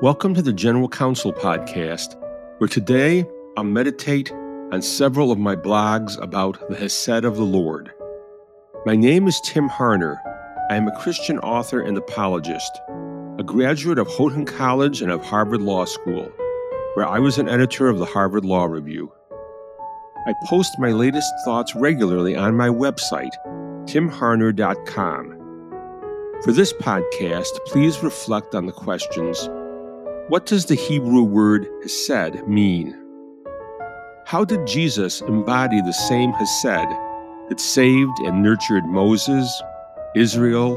Welcome 0.00 0.32
to 0.34 0.42
the 0.42 0.52
General 0.52 0.88
Counsel 0.88 1.32
Podcast, 1.32 2.14
where 2.58 2.68
today 2.68 3.26
I'll 3.56 3.64
meditate 3.64 4.30
on 4.70 4.80
several 4.80 5.32
of 5.32 5.40
my 5.40 5.56
blogs 5.56 6.16
about 6.22 6.68
the 6.68 6.76
Hesed 6.76 7.24
of 7.24 7.34
the 7.34 7.42
Lord. 7.42 7.90
My 8.86 8.94
name 8.94 9.26
is 9.26 9.40
Tim 9.40 9.68
Harner. 9.68 10.16
I 10.70 10.76
am 10.76 10.86
a 10.86 10.96
Christian 11.00 11.40
author 11.40 11.80
and 11.80 11.98
apologist, 11.98 12.70
a 13.40 13.42
graduate 13.44 13.98
of 13.98 14.06
Houghton 14.06 14.44
College 14.44 15.02
and 15.02 15.10
of 15.10 15.24
Harvard 15.24 15.62
Law 15.62 15.84
School, 15.84 16.30
where 16.94 17.08
I 17.08 17.18
was 17.18 17.36
an 17.38 17.48
editor 17.48 17.88
of 17.88 17.98
the 17.98 18.06
Harvard 18.06 18.44
Law 18.44 18.66
Review. 18.66 19.12
I 20.28 20.34
post 20.46 20.78
my 20.78 20.92
latest 20.92 21.32
thoughts 21.44 21.74
regularly 21.74 22.36
on 22.36 22.56
my 22.56 22.68
website, 22.68 23.34
timharner.com. 23.86 25.34
For 26.44 26.52
this 26.52 26.72
podcast, 26.72 27.48
please 27.66 28.00
reflect 28.04 28.54
on 28.54 28.66
the 28.66 28.72
questions 28.72 29.48
what 30.28 30.44
does 30.44 30.66
the 30.66 30.74
Hebrew 30.74 31.22
word 31.22 31.66
hesed 31.82 32.46
mean? 32.46 32.94
How 34.26 34.44
did 34.44 34.66
Jesus 34.66 35.22
embody 35.22 35.80
the 35.80 35.92
same 35.92 36.34
hesed 36.34 36.90
that 37.48 37.58
saved 37.58 38.18
and 38.26 38.42
nurtured 38.42 38.84
Moses, 38.84 39.50
Israel, 40.14 40.76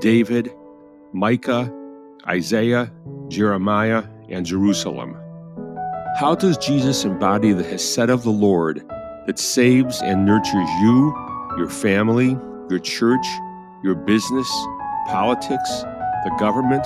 David, 0.00 0.50
Micah, 1.12 1.70
Isaiah, 2.26 2.90
Jeremiah, 3.28 4.04
and 4.30 4.46
Jerusalem? 4.46 5.14
How 6.18 6.34
does 6.34 6.56
Jesus 6.56 7.04
embody 7.04 7.52
the 7.52 7.64
hesed 7.64 8.08
of 8.08 8.22
the 8.22 8.30
Lord 8.30 8.82
that 9.26 9.38
saves 9.38 10.00
and 10.00 10.24
nurtures 10.24 10.70
you, 10.80 11.14
your 11.58 11.68
family, 11.68 12.38
your 12.70 12.78
church, 12.78 13.26
your 13.84 13.96
business, 13.96 14.48
politics, 15.08 15.82
the 16.24 16.34
government, 16.38 16.84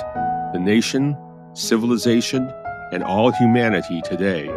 the 0.53 0.59
nation, 0.59 1.17
civilization, 1.55 2.53
and 2.93 3.03
all 3.03 3.33
humanity 3.33 4.01
today. 4.03 4.49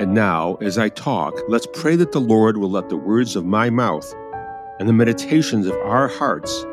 And 0.00 0.12
now, 0.12 0.56
as 0.56 0.76
I 0.76 0.88
talk, 0.88 1.34
let's 1.48 1.68
pray 1.72 1.94
that 1.96 2.12
the 2.12 2.20
Lord 2.20 2.56
will 2.56 2.70
let 2.70 2.88
the 2.88 2.96
words 2.96 3.36
of 3.36 3.44
my 3.44 3.70
mouth 3.70 4.12
and 4.78 4.88
the 4.88 4.92
meditations 4.92 5.66
of 5.66 5.76
our 5.76 6.08
hearts 6.08 6.64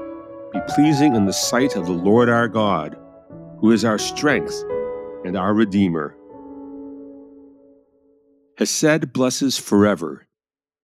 be 0.51 0.59
pleasing 0.69 1.15
in 1.15 1.25
the 1.25 1.33
sight 1.33 1.75
of 1.75 1.85
the 1.85 1.91
Lord 1.91 2.29
our 2.29 2.47
God, 2.47 2.97
who 3.59 3.71
is 3.71 3.85
our 3.85 3.99
strength 3.99 4.63
and 5.23 5.37
our 5.37 5.53
Redeemer. 5.53 6.15
Hesed 8.57 9.13
blesses 9.13 9.57
forever. 9.57 10.25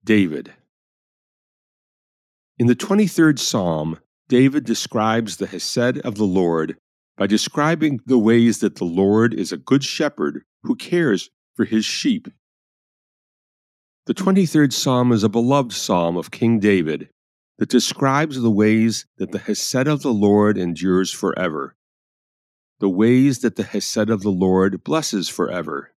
David. 0.03 0.53
In 2.57 2.67
the 2.67 2.75
23rd 2.75 3.39
Psalm, 3.39 3.99
David 4.29 4.63
describes 4.63 5.37
the 5.37 5.47
Hesed 5.47 5.97
of 5.99 6.15
the 6.15 6.23
Lord 6.23 6.77
by 7.17 7.27
describing 7.27 7.99
the 8.05 8.17
ways 8.17 8.59
that 8.59 8.75
the 8.75 8.85
Lord 8.85 9.33
is 9.33 9.51
a 9.51 9.57
good 9.57 9.83
shepherd 9.83 10.43
who 10.63 10.75
cares 10.75 11.29
for 11.55 11.65
his 11.65 11.83
sheep. 11.83 12.27
The 14.05 14.13
23rd 14.13 14.71
Psalm 14.71 15.11
is 15.11 15.23
a 15.23 15.29
beloved 15.29 15.73
psalm 15.73 16.15
of 16.15 16.31
King 16.31 16.59
David 16.59 17.09
that 17.57 17.69
describes 17.69 18.39
the 18.39 18.51
ways 18.51 19.05
that 19.17 19.31
the 19.31 19.39
Hesed 19.39 19.87
of 19.87 20.01
the 20.01 20.13
Lord 20.13 20.57
endures 20.57 21.11
forever, 21.11 21.75
the 22.79 22.89
ways 22.89 23.39
that 23.39 23.55
the 23.55 23.63
Hesed 23.63 24.09
of 24.09 24.21
the 24.21 24.31
Lord 24.31 24.83
blesses 24.83 25.27
forever. 25.27 25.93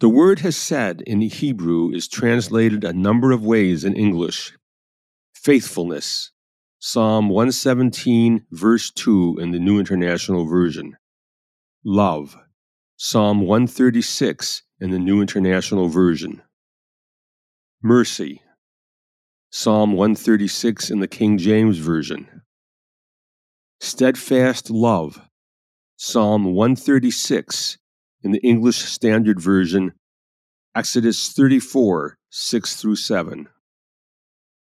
The 0.00 0.08
word 0.08 0.40
Hesed 0.40 1.02
in 1.06 1.22
Hebrew 1.22 1.90
is 1.90 2.06
translated 2.06 2.84
a 2.84 2.92
number 2.92 3.32
of 3.32 3.44
ways 3.44 3.82
in 3.82 3.96
English 3.96 4.52
faithfulness, 5.34 6.32
Psalm 6.80 7.28
117, 7.28 8.46
verse 8.52 8.92
2 8.92 9.38
in 9.40 9.50
the 9.50 9.58
New 9.58 9.80
International 9.80 10.44
Version. 10.44 10.96
Love. 11.84 12.36
Psalm 12.96 13.40
136 13.40 14.62
in 14.80 14.92
the 14.92 14.98
New 15.00 15.20
International 15.20 15.88
Version. 15.88 16.40
Mercy. 17.82 18.42
Psalm 19.50 19.94
136 19.94 20.88
in 20.88 21.00
the 21.00 21.08
King 21.08 21.36
James 21.36 21.78
Version. 21.78 22.42
Steadfast 23.80 24.70
love. 24.70 25.20
Psalm 25.96 26.54
136 26.54 27.76
in 28.22 28.30
the 28.30 28.40
English 28.46 28.78
Standard 28.78 29.40
Version. 29.40 29.94
Exodus 30.76 31.32
34, 31.32 32.18
6 32.30 32.76
through 32.76 32.94
7. 32.94 33.48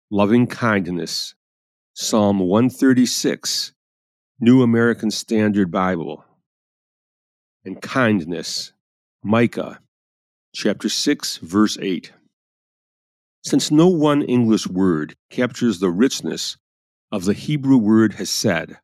Loving 0.09 0.47
kindness. 0.47 1.35
Psalm 2.03 2.39
136, 2.39 3.73
New 4.39 4.63
American 4.63 5.11
Standard 5.11 5.69
Bible, 5.69 6.25
and 7.63 7.79
kindness, 7.79 8.73
Micah, 9.23 9.79
chapter 10.51 10.89
6, 10.89 11.37
verse 11.37 11.77
8. 11.79 12.11
Since 13.43 13.69
no 13.69 13.87
one 13.87 14.23
English 14.23 14.65
word 14.65 15.15
captures 15.29 15.77
the 15.77 15.91
richness 15.91 16.57
of 17.11 17.25
the 17.25 17.33
Hebrew 17.33 17.77
word 17.77 18.13
hesed, 18.15 18.77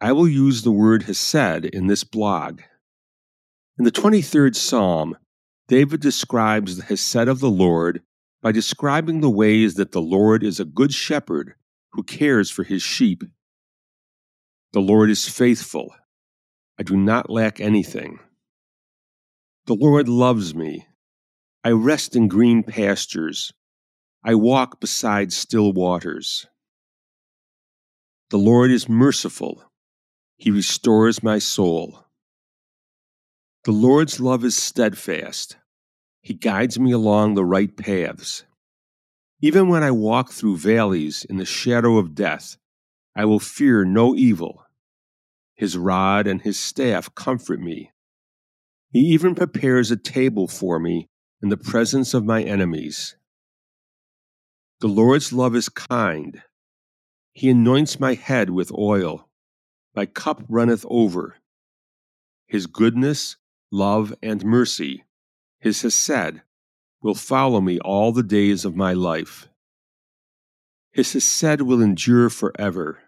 I 0.00 0.12
will 0.12 0.28
use 0.28 0.62
the 0.62 0.70
word 0.70 1.02
hesed 1.02 1.64
in 1.64 1.88
this 1.88 2.04
blog. 2.04 2.60
In 3.76 3.84
the 3.84 3.90
23rd 3.90 4.54
Psalm, 4.54 5.18
David 5.66 6.00
describes 6.00 6.76
the 6.76 6.84
hesed 6.84 7.26
of 7.26 7.40
the 7.40 7.50
Lord 7.50 8.02
by 8.40 8.52
describing 8.52 9.20
the 9.20 9.28
ways 9.28 9.74
that 9.74 9.90
the 9.90 10.00
Lord 10.00 10.44
is 10.44 10.60
a 10.60 10.64
good 10.64 10.94
shepherd 10.94 11.56
who 11.96 12.02
cares 12.02 12.50
for 12.50 12.62
his 12.62 12.82
sheep. 12.82 13.24
The 14.72 14.80
Lord 14.80 15.08
is 15.08 15.28
faithful. 15.28 15.94
I 16.78 16.82
do 16.82 16.94
not 16.94 17.30
lack 17.30 17.58
anything. 17.58 18.18
The 19.64 19.74
Lord 19.74 20.06
loves 20.06 20.54
me. 20.54 20.86
I 21.64 21.70
rest 21.70 22.14
in 22.14 22.28
green 22.28 22.62
pastures. 22.62 23.52
I 24.22 24.34
walk 24.34 24.78
beside 24.78 25.32
still 25.32 25.72
waters. 25.72 26.46
The 28.28 28.38
Lord 28.38 28.70
is 28.70 28.88
merciful. 28.88 29.64
He 30.36 30.50
restores 30.50 31.22
my 31.22 31.38
soul. 31.38 32.04
The 33.64 33.72
Lord's 33.72 34.20
love 34.20 34.44
is 34.44 34.54
steadfast. 34.54 35.56
He 36.20 36.34
guides 36.34 36.78
me 36.78 36.92
along 36.92 37.34
the 37.34 37.44
right 37.44 37.74
paths. 37.74 38.44
Even 39.40 39.68
when 39.68 39.82
I 39.82 39.90
walk 39.90 40.30
through 40.30 40.56
valleys 40.56 41.24
in 41.24 41.36
the 41.36 41.44
shadow 41.44 41.98
of 41.98 42.14
death, 42.14 42.56
I 43.14 43.26
will 43.26 43.38
fear 43.38 43.84
no 43.84 44.14
evil. 44.14 44.64
His 45.54 45.76
rod 45.76 46.26
and 46.26 46.40
his 46.40 46.58
staff 46.58 47.14
comfort 47.14 47.60
me. 47.60 47.92
He 48.92 49.00
even 49.00 49.34
prepares 49.34 49.90
a 49.90 49.96
table 49.96 50.48
for 50.48 50.78
me 50.78 51.08
in 51.42 51.50
the 51.50 51.56
presence 51.56 52.14
of 52.14 52.24
my 52.24 52.42
enemies. 52.42 53.16
The 54.80 54.88
Lord's 54.88 55.32
love 55.32 55.54
is 55.54 55.68
kind. 55.68 56.42
He 57.32 57.50
anoints 57.50 58.00
my 58.00 58.14
head 58.14 58.50
with 58.50 58.72
oil. 58.72 59.28
My 59.94 60.06
cup 60.06 60.42
runneth 60.48 60.84
over. 60.88 61.36
His 62.46 62.66
goodness, 62.66 63.36
love, 63.70 64.14
and 64.22 64.44
mercy, 64.44 65.04
his 65.58 65.82
hesed, 65.82 66.40
will 67.06 67.14
follow 67.14 67.60
me 67.60 67.78
all 67.78 68.10
the 68.10 68.24
days 68.24 68.64
of 68.64 68.74
my 68.74 68.92
life. 68.92 69.48
His 70.90 71.12
Hesed 71.12 71.60
will 71.60 71.80
endure 71.80 72.28
forever. 72.28 72.98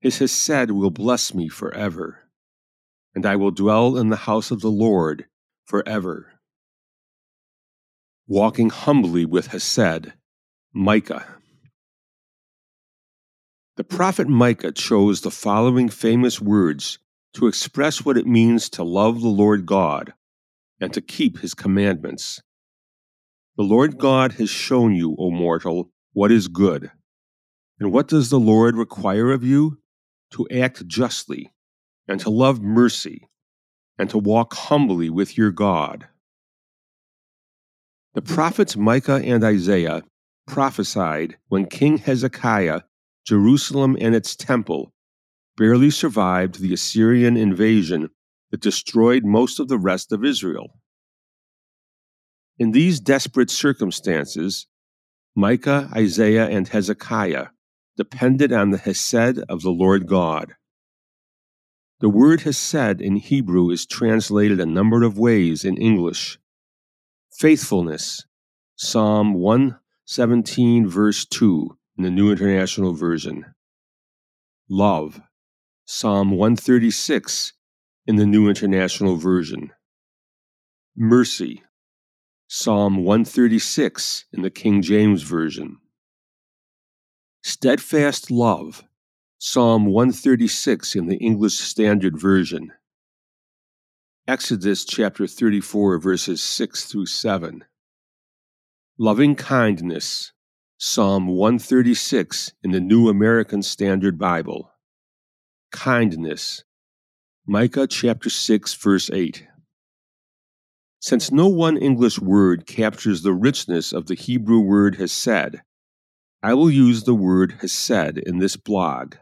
His 0.00 0.18
Hesed 0.18 0.70
will 0.70 0.90
bless 0.90 1.32
me 1.32 1.48
forever. 1.48 2.28
And 3.14 3.24
I 3.24 3.36
will 3.36 3.52
dwell 3.52 3.96
in 3.96 4.10
the 4.10 4.16
house 4.28 4.50
of 4.50 4.60
the 4.60 4.70
Lord 4.70 5.24
forever. 5.64 6.34
Walking 8.28 8.68
humbly 8.68 9.24
with 9.24 9.46
Hesed, 9.46 10.12
Micah. 10.74 11.26
The 13.78 13.84
prophet 13.84 14.28
Micah 14.28 14.72
chose 14.72 15.22
the 15.22 15.30
following 15.30 15.88
famous 15.88 16.38
words 16.38 16.98
to 17.32 17.46
express 17.46 18.04
what 18.04 18.18
it 18.18 18.26
means 18.26 18.68
to 18.70 18.84
love 18.84 19.22
the 19.22 19.28
Lord 19.28 19.64
God 19.64 20.12
and 20.78 20.92
to 20.92 21.00
keep 21.00 21.38
his 21.38 21.54
commandments. 21.54 22.42
The 23.56 23.62
Lord 23.62 23.96
God 23.96 24.32
has 24.32 24.50
shown 24.50 24.94
you, 24.94 25.16
O 25.18 25.30
mortal, 25.30 25.90
what 26.12 26.30
is 26.30 26.46
good. 26.46 26.90
And 27.80 27.90
what 27.90 28.06
does 28.06 28.28
the 28.28 28.38
Lord 28.38 28.76
require 28.76 29.32
of 29.32 29.42
you? 29.42 29.78
To 30.32 30.46
act 30.50 30.86
justly, 30.86 31.52
and 32.06 32.20
to 32.20 32.28
love 32.28 32.60
mercy, 32.60 33.28
and 33.98 34.10
to 34.10 34.18
walk 34.18 34.52
humbly 34.52 35.08
with 35.08 35.38
your 35.38 35.50
God. 35.50 36.06
The 38.12 38.20
prophets 38.20 38.76
Micah 38.76 39.22
and 39.24 39.42
Isaiah 39.42 40.02
prophesied 40.46 41.38
when 41.48 41.64
King 41.64 41.96
Hezekiah, 41.96 42.82
Jerusalem 43.26 43.96
and 44.00 44.14
its 44.14 44.36
temple, 44.36 44.92
barely 45.56 45.90
survived 45.90 46.60
the 46.60 46.74
Assyrian 46.74 47.38
invasion 47.38 48.10
that 48.50 48.60
destroyed 48.60 49.24
most 49.24 49.58
of 49.58 49.68
the 49.68 49.78
rest 49.78 50.12
of 50.12 50.24
Israel. 50.24 50.78
In 52.58 52.70
these 52.70 53.00
desperate 53.00 53.50
circumstances, 53.50 54.66
Micah, 55.34 55.90
Isaiah, 55.94 56.48
and 56.48 56.66
Hezekiah 56.66 57.48
depended 57.96 58.52
on 58.52 58.70
the 58.70 58.78
Hesed 58.78 59.40
of 59.48 59.62
the 59.62 59.70
Lord 59.70 60.06
God. 60.06 60.54
The 62.00 62.08
word 62.10 62.42
hesed 62.42 63.00
in 63.00 63.16
Hebrew 63.16 63.70
is 63.70 63.86
translated 63.86 64.60
a 64.60 64.66
number 64.66 65.02
of 65.02 65.18
ways 65.18 65.64
in 65.64 65.78
English. 65.78 66.38
Faithfulness, 67.38 68.24
Psalm 68.76 69.32
117, 69.32 70.86
verse 70.86 71.24
2 71.24 71.76
in 71.96 72.04
the 72.04 72.10
New 72.10 72.30
International 72.30 72.92
Version. 72.92 73.46
Love, 74.68 75.22
Psalm 75.86 76.32
136 76.32 77.54
in 78.06 78.16
the 78.16 78.26
New 78.26 78.48
International 78.48 79.16
Version. 79.16 79.72
Mercy, 80.94 81.62
Psalm 82.48 82.98
136 82.98 84.26
in 84.32 84.42
the 84.42 84.50
King 84.50 84.80
James 84.80 85.22
Version. 85.22 85.78
Steadfast 87.42 88.30
love, 88.30 88.84
Psalm 89.38 89.86
136 89.86 90.94
in 90.94 91.06
the 91.06 91.16
English 91.16 91.54
Standard 91.54 92.16
Version. 92.20 92.70
Exodus 94.28 94.84
chapter 94.84 95.26
34, 95.26 95.98
verses 95.98 96.40
6 96.40 96.84
through 96.84 97.06
7. 97.06 97.64
Loving 98.96 99.34
kindness, 99.34 100.30
Psalm 100.78 101.26
136 101.26 102.52
in 102.62 102.70
the 102.70 102.80
New 102.80 103.08
American 103.08 103.60
Standard 103.60 104.20
Bible. 104.20 104.70
Kindness, 105.72 106.62
Micah 107.44 107.88
chapter 107.88 108.30
6, 108.30 108.74
verse 108.74 109.10
8. 109.12 109.48
Since 111.00 111.30
no 111.30 111.46
one 111.46 111.76
English 111.76 112.18
word 112.18 112.66
captures 112.66 113.22
the 113.22 113.34
richness 113.34 113.92
of 113.92 114.06
the 114.06 114.14
Hebrew 114.14 114.60
word 114.60 114.96
hesed, 114.96 115.60
I 116.42 116.54
will 116.54 116.70
use 116.70 117.04
the 117.04 117.14
word 117.14 117.58
hesed 117.60 118.18
in 118.18 118.38
this 118.38 118.56
blog. 118.56 119.16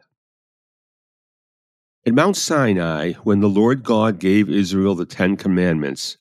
At 2.07 2.15
Mount 2.15 2.37
Sinai, 2.37 3.15
when 3.23 3.41
the 3.41 3.49
Lord 3.49 3.83
God 3.83 4.19
gave 4.19 4.49
Israel 4.51 4.95
the 4.95 5.07
Ten 5.07 5.37
Commandments, 5.37 6.19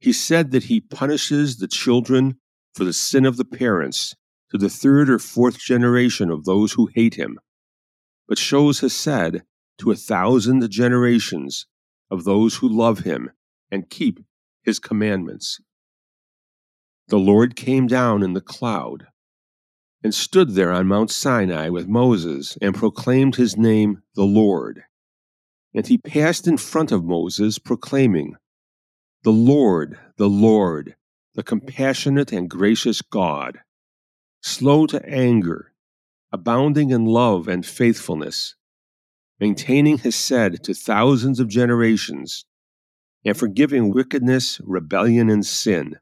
he 0.00 0.12
said 0.12 0.50
that 0.50 0.64
he 0.64 0.80
punishes 0.80 1.58
the 1.58 1.68
children 1.68 2.38
for 2.74 2.84
the 2.84 2.92
sin 2.92 3.24
of 3.24 3.36
the 3.36 3.44
parents 3.44 4.14
to 4.50 4.58
the 4.58 4.68
third 4.68 5.08
or 5.08 5.18
fourth 5.18 5.58
generation 5.58 6.30
of 6.30 6.44
those 6.44 6.72
who 6.72 6.90
hate 6.92 7.14
him, 7.14 7.38
but 8.28 8.36
shows 8.36 8.80
Hesed 8.80 9.42
to 9.78 9.90
a 9.90 9.96
thousand 9.96 10.68
generations 10.70 11.66
of 12.10 12.24
those 12.24 12.56
who 12.56 12.68
love 12.68 13.00
him 13.00 13.30
and 13.70 13.88
keep 13.88 14.20
his 14.62 14.78
commandments. 14.78 15.60
The 17.08 17.18
Lord 17.18 17.56
came 17.56 17.86
down 17.86 18.22
in 18.22 18.32
the 18.32 18.40
cloud 18.40 19.06
and 20.02 20.14
stood 20.14 20.54
there 20.54 20.72
on 20.72 20.86
Mount 20.88 21.10
Sinai 21.10 21.68
with 21.68 21.86
Moses 21.86 22.56
and 22.60 22.74
proclaimed 22.74 23.36
his 23.36 23.56
name, 23.56 24.02
the 24.14 24.24
Lord. 24.24 24.84
And 25.74 25.86
he 25.86 25.98
passed 25.98 26.46
in 26.46 26.56
front 26.56 26.92
of 26.92 27.04
Moses, 27.04 27.58
proclaiming, 27.58 28.34
The 29.22 29.30
Lord, 29.30 29.98
the 30.16 30.28
Lord, 30.28 30.96
the 31.34 31.42
compassionate 31.42 32.32
and 32.32 32.50
gracious 32.50 33.00
God, 33.00 33.60
slow 34.42 34.86
to 34.86 35.04
anger, 35.08 35.72
abounding 36.32 36.90
in 36.90 37.06
love 37.06 37.48
and 37.48 37.64
faithfulness, 37.64 38.54
maintaining 39.40 39.98
hesed 39.98 40.62
to 40.64 40.74
thousands 40.74 41.40
of 41.40 41.48
generations, 41.48 42.44
and 43.24 43.36
forgiving 43.36 43.92
wickedness, 43.92 44.60
rebellion, 44.64 45.30
and 45.30 45.46
sin. 45.46 45.96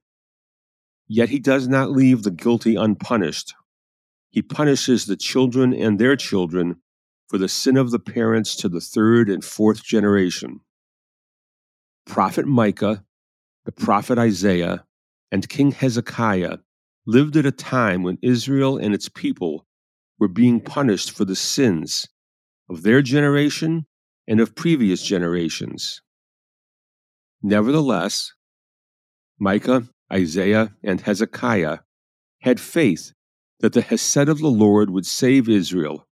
Yet 1.06 1.28
he 1.28 1.38
does 1.38 1.68
not 1.68 1.90
leave 1.90 2.22
the 2.22 2.30
guilty 2.30 2.76
unpunished. 2.76 3.54
He 4.30 4.42
punishes 4.42 5.06
the 5.06 5.16
children 5.16 5.74
and 5.74 5.98
their 5.98 6.16
children 6.16 6.76
for 7.28 7.38
the 7.38 7.48
sin 7.48 7.76
of 7.76 7.90
the 7.90 7.98
parents 7.98 8.56
to 8.56 8.68
the 8.68 8.80
third 8.80 9.28
and 9.28 9.44
fourth 9.44 9.84
generation. 9.84 10.60
Prophet 12.06 12.46
Micah, 12.46 13.04
the 13.64 13.72
prophet 13.72 14.18
Isaiah, 14.18 14.84
and 15.30 15.48
King 15.48 15.72
Hezekiah 15.72 16.58
lived 17.06 17.36
at 17.36 17.46
a 17.46 17.52
time 17.52 18.02
when 18.02 18.18
Israel 18.22 18.76
and 18.78 18.94
its 18.94 19.08
people 19.08 19.66
were 20.18 20.28
being 20.28 20.60
punished 20.60 21.10
for 21.10 21.24
the 21.24 21.36
sins 21.36 22.08
of 22.68 22.82
their 22.82 23.02
generation 23.02 23.86
and 24.28 24.40
of 24.40 24.54
previous 24.54 25.02
generations. 25.02 26.02
Nevertheless, 27.42 28.32
Micah, 29.38 29.88
Isaiah, 30.12 30.74
and 30.82 31.00
Hezekiah 31.00 31.78
had 32.40 32.60
faith 32.60 33.12
that 33.60 33.72
the 33.72 33.82
Hesed 33.82 34.28
of 34.28 34.38
the 34.38 34.48
Lord 34.50 34.90
would 34.90 35.06
save 35.06 35.48
Israel 35.48 36.06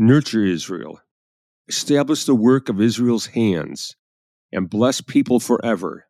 nurture 0.00 0.44
Israel, 0.44 0.98
establish 1.68 2.24
the 2.24 2.34
work 2.34 2.70
of 2.70 2.80
Israel's 2.80 3.26
hands, 3.26 3.96
and 4.50 4.70
bless 4.70 5.02
people 5.02 5.38
forever, 5.38 6.06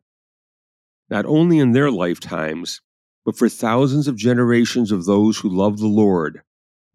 not 1.09 1.25
only 1.25 1.59
in 1.59 1.73
their 1.73 1.91
lifetimes, 1.91 2.79
but 3.25 3.37
for 3.37 3.49
thousands 3.49 4.07
of 4.07 4.15
generations 4.15 4.93
of 4.93 5.03
those 5.03 5.39
who 5.39 5.49
love 5.49 5.77
the 5.77 5.87
Lord 5.87 6.41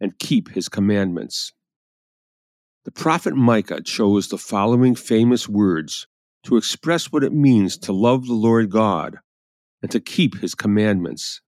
and 0.00 0.18
keep 0.18 0.48
his 0.48 0.70
commandments. 0.70 1.52
The 2.86 2.92
prophet 2.92 3.36
Micah 3.36 3.82
chose 3.82 4.28
the 4.28 4.38
following 4.38 4.94
famous 4.94 5.46
words 5.46 6.06
to 6.46 6.56
express 6.56 7.10
what 7.12 7.24
it 7.24 7.32
means 7.32 7.76
to 7.76 7.92
love 7.92 8.26
the 8.26 8.32
Lord 8.32 8.70
God 8.70 9.18
and 9.82 9.90
to 9.90 10.00
keep 10.00 10.38
his 10.38 10.54
commandments. 10.54 11.40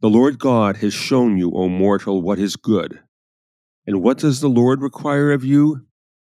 The 0.00 0.08
Lord 0.08 0.38
God 0.38 0.76
has 0.76 0.94
shown 0.94 1.38
you, 1.38 1.50
O 1.54 1.68
mortal, 1.68 2.22
what 2.22 2.38
is 2.38 2.54
good. 2.54 3.00
And 3.86 4.00
what 4.00 4.18
does 4.18 4.40
the 4.40 4.48
Lord 4.48 4.80
require 4.80 5.32
of 5.32 5.44
you? 5.44 5.86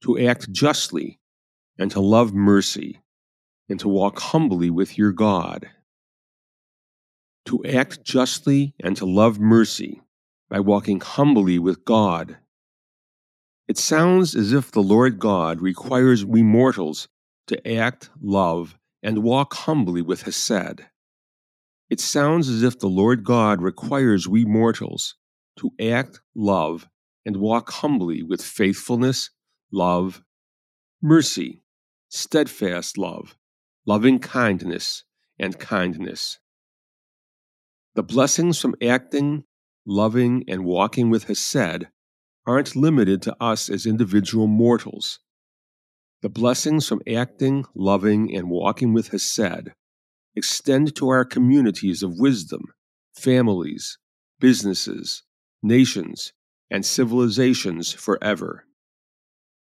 To 0.03 0.19
act 0.19 0.51
justly, 0.51 1.21
and 1.79 1.91
to 1.91 2.01
love 2.01 2.33
mercy, 2.33 3.01
and 3.69 3.79
to 3.81 3.89
walk 3.89 4.19
humbly 4.19 4.71
with 4.71 4.97
your 4.97 5.13
God. 5.13 5.69
To 7.47 7.63
act 7.65 8.03
justly 8.03 8.75
and 8.83 8.97
to 8.97 9.05
love 9.05 9.39
mercy 9.39 10.01
by 10.49 10.61
walking 10.61 11.01
humbly 11.01 11.59
with 11.59 11.85
God. 11.85 12.39
It 13.69 13.77
sounds 13.79 14.35
as 14.35 14.53
if 14.53 14.71
the 14.71 14.83
Lord 14.83 15.19
God 15.19 15.61
requires 15.61 16.25
we 16.25 16.43
mortals 16.43 17.09
to 17.47 17.75
act, 17.77 18.11
love, 18.21 18.79
and 19.03 19.23
walk 19.23 19.55
humbly 19.55 20.03
with 20.03 20.23
Hesed. 20.23 20.83
It 21.89 22.01
sounds 22.01 22.49
as 22.49 22.63
if 22.63 22.79
the 22.79 22.89
Lord 22.89 23.23
God 23.25 23.63
requires 23.63 24.27
we 24.27 24.45
mortals 24.45 25.15
to 25.59 25.71
act, 25.81 26.21
love, 26.35 26.89
and 27.25 27.37
walk 27.37 27.71
humbly 27.71 28.23
with 28.23 28.43
faithfulness, 28.43 29.31
love, 29.73 30.23
mercy, 31.01 31.63
steadfast 32.09 32.99
love, 32.99 33.37
loving 33.87 34.19
kindness, 34.19 35.05
and 35.39 35.59
kindness. 35.59 36.39
The 37.95 38.03
blessings 38.03 38.61
from 38.61 38.75
acting, 38.83 39.45
loving, 39.87 40.45
and 40.49 40.65
walking 40.65 41.11
with 41.11 41.25
Hesed 41.25 41.87
aren't 42.47 42.77
limited 42.77 43.23
to 43.23 43.37
us 43.41 43.69
as 43.69 43.87
individual 43.87 44.47
mortals. 44.47 45.21
The 46.23 46.29
blessings 46.29 46.89
from 46.89 47.03
acting, 47.07 47.67
loving, 47.75 48.35
and 48.35 48.49
walking 48.49 48.93
with 48.93 49.09
Hesed 49.09 49.73
extend 50.35 50.97
to 50.97 51.09
our 51.09 51.25
communities 51.25 52.03
of 52.03 52.19
wisdom, 52.19 52.63
families, 53.15 53.99
businesses, 54.41 55.23
nations, 55.63 56.33
and 56.71 56.85
civilizations 56.85 57.93
forever. 57.93 58.67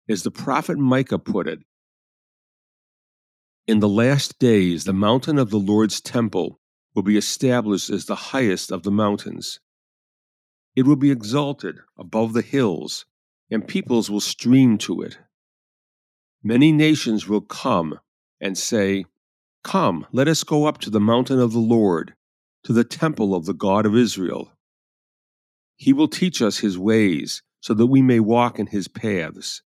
As 0.09 0.23
the 0.23 0.31
prophet 0.31 0.79
Micah 0.79 1.19
put 1.19 1.49
it, 1.49 1.61
in 3.67 3.81
the 3.81 3.89
last 3.89 4.39
days, 4.39 4.85
the 4.85 4.93
mountain 4.93 5.39
of 5.39 5.51
the 5.51 5.59
Lord's 5.59 6.01
temple 6.01 6.61
will 6.95 7.03
be 7.03 7.17
established 7.17 7.91
as 7.91 8.05
the 8.05 8.15
highest 8.15 8.71
of 8.71 8.85
the 8.85 8.93
mountains. 8.93 9.59
It 10.77 10.87
will 10.87 10.97
be 10.97 11.11
exalted 11.11 11.81
above 11.99 12.33
the 12.33 12.43
hills, 12.43 13.07
and 13.51 13.67
peoples 13.67 14.09
will 14.09 14.21
stream 14.21 14.79
to 14.79 15.03
it. 15.03 15.19
Many 16.47 16.71
nations 16.71 17.27
will 17.27 17.41
come 17.41 17.99
and 18.41 18.57
say, 18.57 19.07
Come, 19.65 20.07
let 20.13 20.29
us 20.29 20.45
go 20.45 20.67
up 20.67 20.79
to 20.79 20.91
the 20.91 21.01
mountain 21.01 21.41
of 21.41 21.53
the 21.53 21.59
Lord, 21.59 22.15
to 22.63 22.73
the 22.73 22.85
temple 22.85 23.35
of 23.35 23.47
the 23.47 23.53
God 23.53 23.85
of 23.85 23.97
Israel. 23.97 24.53
He 25.75 25.93
will 25.93 26.07
teach 26.07 26.41
us 26.41 26.59
his 26.59 26.79
ways 26.79 27.43
so 27.61 27.75
that 27.75 27.89
we 27.89 28.01
may 28.01 28.21
walk 28.21 28.61
in 28.61 28.69
his 28.69 28.87
paths. 28.87 29.63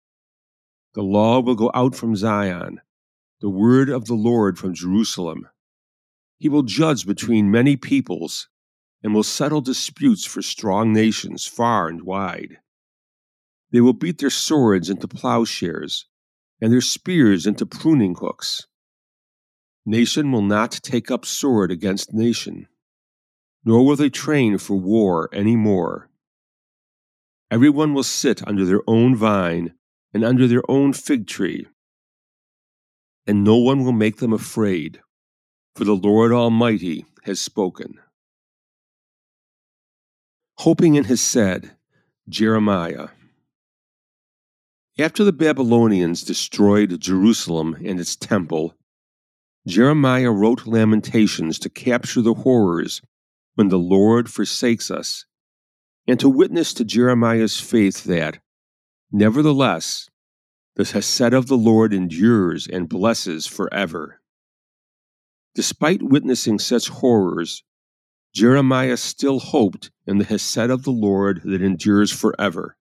The 0.95 1.01
law 1.01 1.39
will 1.39 1.55
go 1.55 1.71
out 1.73 1.95
from 1.95 2.17
Zion, 2.17 2.81
the 3.39 3.49
word 3.49 3.87
of 3.87 4.07
the 4.07 4.13
Lord 4.13 4.59
from 4.59 4.73
Jerusalem. 4.73 5.47
He 6.39 6.49
will 6.49 6.63
judge 6.63 7.07
between 7.07 7.49
many 7.49 7.77
peoples 7.77 8.49
and 9.01 9.13
will 9.13 9.23
settle 9.23 9.61
disputes 9.61 10.25
for 10.25 10.41
strong 10.41 10.91
nations 10.91 11.47
far 11.47 11.87
and 11.87 12.01
wide. 12.01 12.57
They 13.71 13.79
will 13.79 13.93
beat 13.93 14.17
their 14.17 14.29
swords 14.29 14.89
into 14.89 15.07
plowshares 15.07 16.05
and 16.61 16.71
their 16.71 16.81
spears 16.81 17.45
into 17.45 17.65
pruning 17.65 18.15
hooks. 18.15 18.67
Nation 19.85 20.31
will 20.31 20.41
not 20.41 20.71
take 20.71 21.11
up 21.11 21.25
sword 21.25 21.71
against 21.71 22.13
nation 22.13 22.67
nor 23.65 23.83
will 23.83 23.95
they 23.95 24.09
train 24.09 24.59
for 24.59 24.75
war 24.75 25.27
any 25.33 25.55
more. 25.55 26.07
Everyone 27.49 27.93
will 27.93 28.03
sit 28.03 28.47
under 28.47 28.63
their 28.63 28.81
own 28.87 29.15
vine 29.15 29.73
and 30.13 30.23
under 30.23 30.47
their 30.47 30.63
own 30.69 30.93
fig 30.93 31.27
tree. 31.27 31.65
And 33.25 33.43
no 33.43 33.57
one 33.57 33.83
will 33.83 33.91
make 33.91 34.17
them 34.17 34.33
afraid, 34.33 35.01
for 35.75 35.83
the 35.83 35.95
Lord 35.95 36.31
Almighty 36.31 37.05
has 37.23 37.41
spoken. 37.41 37.95
Hoping 40.59 40.93
in 40.93 41.05
Hesed, 41.05 41.71
Jeremiah. 42.29 43.09
After 44.97 45.25
the 45.25 45.33
Babylonians 45.33 46.23
destroyed 46.23 47.01
Jerusalem 47.01 47.75
and 47.83 47.99
its 47.99 48.15
temple, 48.15 48.77
Jeremiah 49.67 50.31
wrote 50.31 50.65
lamentations 50.65 51.59
to 51.59 51.69
capture 51.69 52.21
the 52.21 52.33
horrors 52.33 53.01
when 53.55 53.67
the 53.67 53.79
Lord 53.79 54.29
forsakes 54.29 54.89
us, 54.89 55.25
and 56.07 56.17
to 56.21 56.29
witness 56.29 56.73
to 56.75 56.85
Jeremiah's 56.85 57.59
faith 57.59 58.05
that, 58.05 58.39
nevertheless, 59.11 60.09
the 60.75 60.85
Hesed 60.85 61.33
of 61.33 61.47
the 61.47 61.57
Lord 61.57 61.93
endures 61.93 62.65
and 62.65 62.87
blesses 62.87 63.45
forever. 63.45 64.21
Despite 65.55 66.03
witnessing 66.03 66.57
such 66.57 66.87
horrors, 66.87 67.63
Jeremiah 68.33 68.97
still 68.97 69.39
hoped 69.39 69.91
in 70.07 70.19
the 70.19 70.25
Hesed 70.25 70.69
of 70.69 70.83
the 70.83 70.91
Lord 70.91 71.41
that 71.43 71.61
endures 71.61 72.13
forever, 72.13 72.77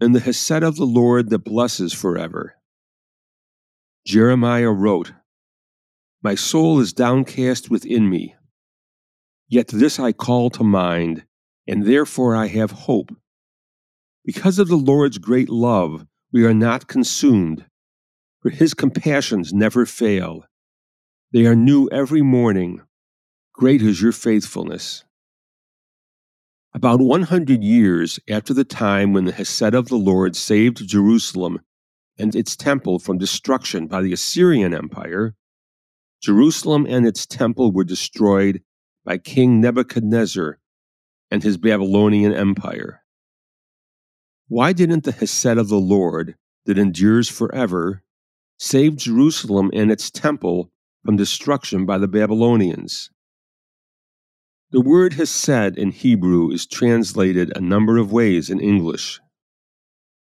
and 0.00 0.14
the 0.14 0.20
Hesed 0.20 0.62
of 0.62 0.76
the 0.76 0.84
Lord 0.84 1.30
that 1.30 1.44
blesses 1.44 1.92
forever. 1.92 2.56
Jeremiah 4.06 4.70
wrote, 4.70 5.12
My 6.22 6.34
soul 6.34 6.80
is 6.80 6.92
downcast 6.92 7.70
within 7.70 8.08
me. 8.08 8.36
Yet 9.48 9.68
this 9.68 9.98
I 9.98 10.12
call 10.12 10.50
to 10.50 10.64
mind, 10.64 11.24
and 11.66 11.86
therefore 11.86 12.36
I 12.36 12.46
have 12.48 12.70
hope. 12.72 13.10
Because 14.24 14.58
of 14.58 14.68
the 14.68 14.76
Lord's 14.76 15.18
great 15.18 15.48
love, 15.48 16.06
we 16.32 16.44
are 16.44 16.54
not 16.54 16.88
consumed, 16.88 17.64
for 18.40 18.50
his 18.50 18.74
compassions 18.74 19.52
never 19.52 19.86
fail. 19.86 20.44
They 21.32 21.46
are 21.46 21.54
new 21.54 21.88
every 21.90 22.22
morning. 22.22 22.82
Great 23.52 23.82
is 23.82 24.02
your 24.02 24.12
faithfulness. 24.12 25.05
About 26.76 27.00
100 27.00 27.64
years 27.64 28.20
after 28.28 28.52
the 28.52 28.62
time 28.62 29.14
when 29.14 29.24
the 29.24 29.32
Hesed 29.32 29.72
of 29.72 29.88
the 29.88 29.96
Lord 29.96 30.36
saved 30.36 30.86
Jerusalem 30.86 31.60
and 32.18 32.36
its 32.36 32.54
temple 32.54 32.98
from 32.98 33.16
destruction 33.16 33.86
by 33.86 34.02
the 34.02 34.12
Assyrian 34.12 34.74
Empire, 34.74 35.34
Jerusalem 36.20 36.84
and 36.86 37.06
its 37.06 37.24
temple 37.24 37.72
were 37.72 37.82
destroyed 37.82 38.60
by 39.06 39.16
King 39.16 39.58
Nebuchadnezzar 39.58 40.58
and 41.30 41.42
his 41.42 41.56
Babylonian 41.56 42.34
Empire. 42.34 43.00
Why 44.48 44.74
didn't 44.74 45.04
the 45.04 45.12
Hesed 45.12 45.56
of 45.56 45.68
the 45.68 45.80
Lord, 45.80 46.34
that 46.66 46.76
endures 46.76 47.30
forever, 47.30 48.02
save 48.58 48.96
Jerusalem 48.96 49.70
and 49.72 49.90
its 49.90 50.10
temple 50.10 50.70
from 51.02 51.16
destruction 51.16 51.86
by 51.86 51.96
the 51.96 52.06
Babylonians? 52.06 53.08
The 54.72 54.80
word 54.80 55.12
Hesed 55.12 55.78
in 55.78 55.92
Hebrew 55.92 56.50
is 56.50 56.66
translated 56.66 57.56
a 57.56 57.60
number 57.60 57.98
of 57.98 58.10
ways 58.10 58.50
in 58.50 58.58
English. 58.58 59.20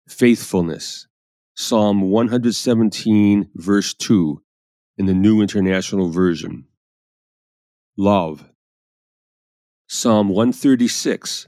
Faithfulness, 0.09 1.07
Psalm 1.55 2.01
117, 2.03 3.51
verse 3.55 3.95
2, 3.95 4.43
in 4.99 5.07
the 5.07 5.15
New 5.15 5.41
International 5.41 6.09
Version. 6.11 6.67
Love, 7.97 8.51
Psalm 9.87 10.29
136, 10.29 11.47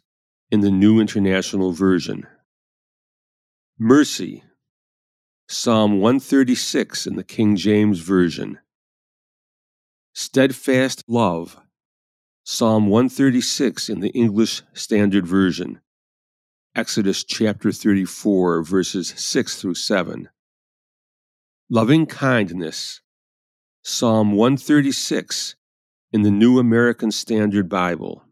in 0.53 0.61
the 0.61 0.71
New 0.71 1.01
International 1.01 1.73
Version. 1.73 2.29
Mercy, 3.77 4.45
Psalm 5.49 5.99
136 5.99 7.09
in 7.09 7.17
the 7.17 7.25
King 7.25 7.57
James 7.57 7.99
Version. 7.99 8.61
Steadfast 10.15 11.03
love, 11.09 11.61
Psalm 12.51 12.87
136 12.87 13.91
in 13.91 14.01
the 14.01 14.09
English 14.13 14.63
Standard 14.73 15.27
Version, 15.27 15.83
Exodus 16.75 17.23
chapter 17.23 17.71
34, 17.71 18.63
verses 18.63 19.13
6 19.19 19.61
through 19.61 19.75
7. 19.75 20.31
Loving 21.69 22.07
kindness, 22.07 23.03
Psalm 23.83 24.33
136 24.33 25.57
in 26.11 26.23
the 26.23 26.31
New 26.31 26.59
American 26.59 27.11
Standard 27.11 27.69
Bible. 27.69 28.25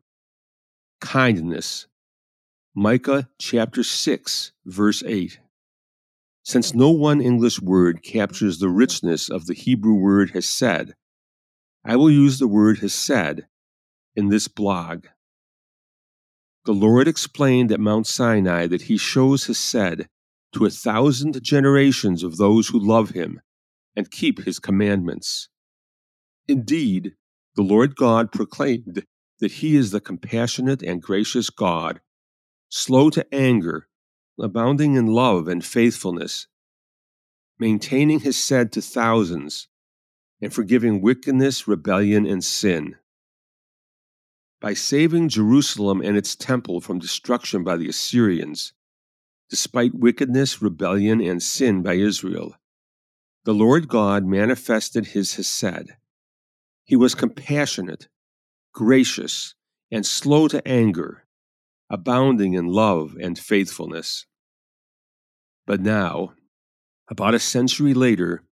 Kindness, 1.03 1.87
Micah 2.75 3.29
chapter 3.39 3.83
6, 3.83 4.53
verse 4.65 5.03
8. 5.05 5.41
Since 6.43 6.73
no 6.73 6.89
one 6.89 7.21
English 7.21 7.61
word 7.61 8.03
captures 8.03 8.61
the 8.61 8.71
richness 8.71 9.29
of 9.29 9.45
the 9.45 9.55
Hebrew 9.55 9.97
word 9.97 10.31
hesed, 10.31 10.95
I 11.85 11.97
will 11.97 12.11
use 12.11 12.39
the 12.39 12.49
word 12.49 12.79
hesed 12.79 13.45
in 14.17 14.31
this 14.31 14.49
blog. 14.49 15.07
The 16.65 16.73
Lord 16.73 17.07
explained 17.07 17.71
at 17.71 17.79
Mount 17.79 18.07
Sinai 18.07 18.67
that 18.67 18.83
he 18.83 18.97
shows 18.97 19.47
Hesed 19.47 20.09
to 20.53 20.65
a 20.65 20.71
thousand 20.71 21.41
generations 21.45 22.25
of 22.25 22.39
those 22.39 22.69
who 22.69 22.79
love 22.79 23.11
him 23.11 23.41
and 23.95 24.11
keep 24.11 24.45
his 24.45 24.59
commandments. 24.59 25.49
Indeed, 26.49 27.15
the 27.55 27.63
Lord 27.63 27.95
God 27.95 28.33
proclaimed 28.33 29.05
that 29.39 29.53
he 29.53 29.77
is 29.77 29.91
the 29.91 30.01
compassionate 30.01 30.83
and 30.83 31.03
gracious 31.03 31.51
God, 31.51 32.01
slow 32.69 33.11
to 33.11 33.27
anger, 33.33 33.87
abounding 34.41 34.95
in 34.95 35.07
love 35.07 35.47
and 35.47 35.65
faithfulness, 35.65 36.47
maintaining 37.59 38.21
Hesed 38.21 38.73
to 38.73 38.83
thousands, 38.83 39.69
and 40.41 40.53
forgiving 40.53 41.01
wickedness, 41.01 41.69
rebellion, 41.69 42.27
and 42.27 42.43
sin 42.43 42.97
by 44.67 44.75
saving 44.75 45.29
Jerusalem 45.29 46.01
and 46.01 46.17
its 46.17 46.35
temple 46.35 46.81
from 46.81 46.99
destruction 46.99 47.63
by 47.63 47.77
the 47.77 47.89
Assyrians, 47.89 48.73
despite 49.49 49.95
wickedness, 49.95 50.61
rebellion, 50.61 51.21
and 51.21 51.41
sin 51.41 51.85
by 51.85 51.95
Israel. 51.95 52.57
The 53.45 53.55
Lord 53.55 53.87
God 53.87 54.27
manifested 54.27 55.07
his 55.07 55.37
Hesed. 55.37 55.93
He 56.83 56.97
was 56.97 57.15
compassionate, 57.15 58.09
gracious, 58.73 59.55
and 59.93 60.05
slow 60.05 60.49
to 60.49 60.67
anger, 60.67 61.27
abounding 61.89 62.55
in 62.55 62.67
love 62.67 63.17
and 63.23 63.39
faithfulness. 63.39 64.27
But 65.65 65.81
now, 65.81 66.33
about 67.09 67.37
a 67.37 67.39
century 67.39 67.95
later, 67.95 68.43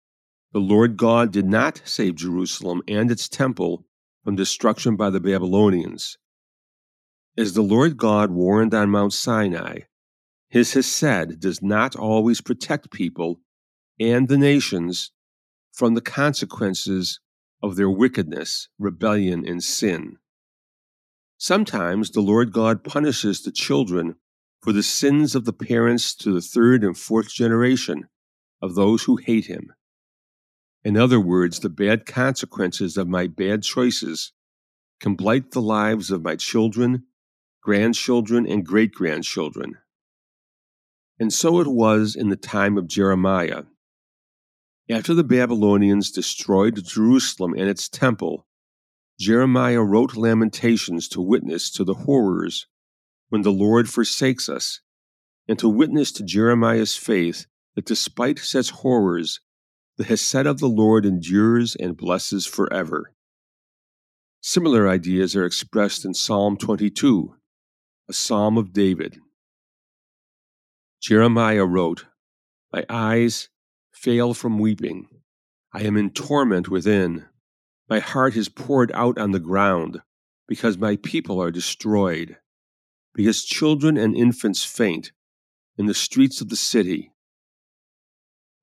the 0.53 0.59
Lord 0.59 0.95
God 0.95 1.33
did 1.33 1.45
not 1.45 1.81
save 1.83 2.15
Jerusalem 2.15 2.83
and 2.87 3.11
its 3.11 3.27
temple 3.27 3.85
from 4.25 4.35
destruction 4.35 4.95
by 4.95 5.11
the 5.11 5.19
Babylonians. 5.19 6.17
As 7.37 7.53
the 7.53 7.61
Lord 7.61 7.95
God 7.95 8.31
warned 8.31 8.73
on 8.73 8.89
Mount 8.89 9.13
Sinai, 9.13 9.81
his 10.49 10.73
Hesed 10.73 11.39
does 11.39 11.61
not 11.61 11.95
always 11.95 12.41
protect 12.41 12.91
people 12.91 13.41
and 13.99 14.27
the 14.27 14.37
nations 14.37 15.11
from 15.71 15.93
the 15.93 16.01
consequences 16.01 17.19
of 17.61 17.75
their 17.75 17.89
wickedness, 17.89 18.67
rebellion, 18.79 19.47
and 19.47 19.63
sin. 19.63 20.17
Sometimes 21.37 22.09
the 22.09 22.21
Lord 22.21 22.51
God 22.51 22.83
punishes 22.83 23.43
the 23.43 23.51
children 23.51 24.15
for 24.63 24.73
the 24.73 24.81
sins 24.81 25.35
of 25.35 25.45
the 25.45 25.53
parents 25.53 26.15
to 26.15 26.33
the 26.33 26.41
third 26.41 26.83
and 26.83 26.97
fourth 26.97 27.31
generation 27.31 28.07
of 28.59 28.73
those 28.73 29.03
who 29.03 29.17
hate 29.17 29.45
him. 29.45 29.71
In 30.85 30.97
other 30.97 31.19
words, 31.19 31.59
the 31.59 31.69
bad 31.69 32.05
consequences 32.05 32.95
of 32.95 33.07
my 33.07 33.25
bad 33.25 33.63
choices 33.63 34.33
can 34.99 35.15
blight 35.15 35.49
the 35.49 35.61
lives 35.61 36.11
of 36.11 36.23
my 36.23 36.35
children, 36.35 37.05
grandchildren, 37.63 38.45
and 38.45 38.63
great 38.63 38.91
grandchildren. 38.91 39.79
And 41.19 41.33
so 41.33 41.59
it 41.59 41.67
was 41.67 42.15
in 42.15 42.29
the 42.29 42.35
time 42.35 42.77
of 42.77 42.87
Jeremiah. 42.87 43.63
After 44.87 45.15
the 45.15 45.23
Babylonians 45.23 46.11
destroyed 46.11 46.85
Jerusalem 46.85 47.55
and 47.57 47.67
its 47.67 47.89
temple, 47.89 48.45
Jeremiah 49.19 49.81
wrote 49.81 50.15
lamentations 50.15 51.07
to 51.09 51.21
witness 51.21 51.71
to 51.71 51.83
the 51.83 51.95
horrors 51.95 52.67
when 53.29 53.41
the 53.41 53.51
Lord 53.51 53.89
forsakes 53.89 54.47
us, 54.47 54.81
and 55.47 55.57
to 55.57 55.67
witness 55.67 56.11
to 56.11 56.23
Jeremiah's 56.23 56.95
faith 56.95 57.47
that 57.75 57.85
despite 57.85 58.37
such 58.37 58.69
horrors, 58.69 59.39
the 59.97 60.03
Hesed 60.03 60.45
of 60.45 60.59
the 60.59 60.67
Lord 60.67 61.05
endures 61.05 61.75
and 61.75 61.95
blesses 61.95 62.45
forever. 62.45 63.13
Similar 64.41 64.89
ideas 64.89 65.35
are 65.35 65.45
expressed 65.45 66.03
in 66.03 66.13
Psalm 66.13 66.57
22, 66.57 67.33
a 68.09 68.13
psalm 68.13 68.57
of 68.57 68.73
David. 68.73 69.19
Jeremiah 71.01 71.65
wrote, 71.65 72.05
My 72.73 72.85
eyes 72.89 73.49
fail 73.91 74.33
from 74.33 74.59
weeping. 74.59 75.07
I 75.73 75.83
am 75.83 75.95
in 75.95 76.09
torment 76.11 76.67
within. 76.67 77.25
My 77.89 77.99
heart 77.99 78.35
is 78.35 78.49
poured 78.49 78.91
out 78.91 79.17
on 79.17 79.31
the 79.31 79.39
ground, 79.39 80.01
because 80.47 80.77
my 80.77 80.97
people 80.97 81.41
are 81.41 81.51
destroyed, 81.51 82.37
because 83.13 83.45
children 83.45 83.97
and 83.97 84.15
infants 84.15 84.65
faint 84.65 85.11
in 85.77 85.85
the 85.85 85.93
streets 85.93 86.41
of 86.41 86.49
the 86.49 86.55
city 86.55 87.11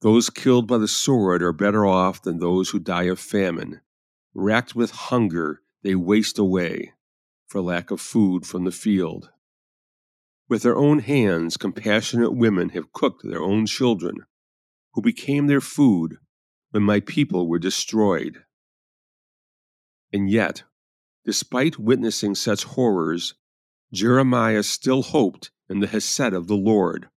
Those 0.03 0.31
killed 0.31 0.67
by 0.67 0.79
the 0.79 0.89
sword 0.89 1.45
are 1.45 1.53
better 1.53 1.87
off 1.87 2.21
than 2.23 2.39
those 2.39 2.71
who 2.71 2.81
die 2.81 3.05
of 3.05 3.21
famine. 3.21 3.81
Racked 4.35 4.75
with 4.75 4.91
hunger, 4.91 5.63
they 5.83 5.95
waste 5.95 6.41
away 6.41 6.93
for 7.47 7.61
lack 7.61 7.93
of 7.93 8.01
food 8.01 8.45
from 8.45 8.65
the 8.65 8.73
field. 8.73 9.31
With 10.49 10.65
their 10.65 10.77
own 10.77 10.99
hands, 10.99 11.57
compassionate 11.57 12.35
women 12.35 12.71
have 12.71 12.93
cooked 12.93 13.23
their 13.23 13.43
own 13.43 13.67
children, 13.67 14.27
who 14.95 15.03
became 15.03 15.47
their 15.47 15.61
food 15.61 16.17
when 16.73 16.83
my 16.83 16.99
people 16.99 17.49
were 17.49 17.61
destroyed. 17.61 18.43
And 20.13 20.29
yet, 20.29 20.65
despite 21.25 21.79
witnessing 21.79 22.35
such 22.35 22.65
horrors, 22.65 23.35
Jeremiah 23.93 24.65
still 24.65 25.03
hoped 25.03 25.53
in 25.69 25.79
the 25.79 25.87
Hesed 25.87 26.33
of 26.33 26.49
the 26.49 26.57
Lord 26.57 27.09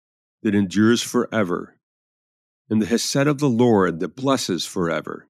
that 0.42 0.54
endures 0.54 1.02
forever, 1.02 1.78
in 2.70 2.78
the 2.78 2.86
Hesed 2.86 3.26
of 3.26 3.38
the 3.38 3.48
Lord 3.48 4.00
that 4.00 4.16
blesses 4.16 4.64
forever. 4.64 5.28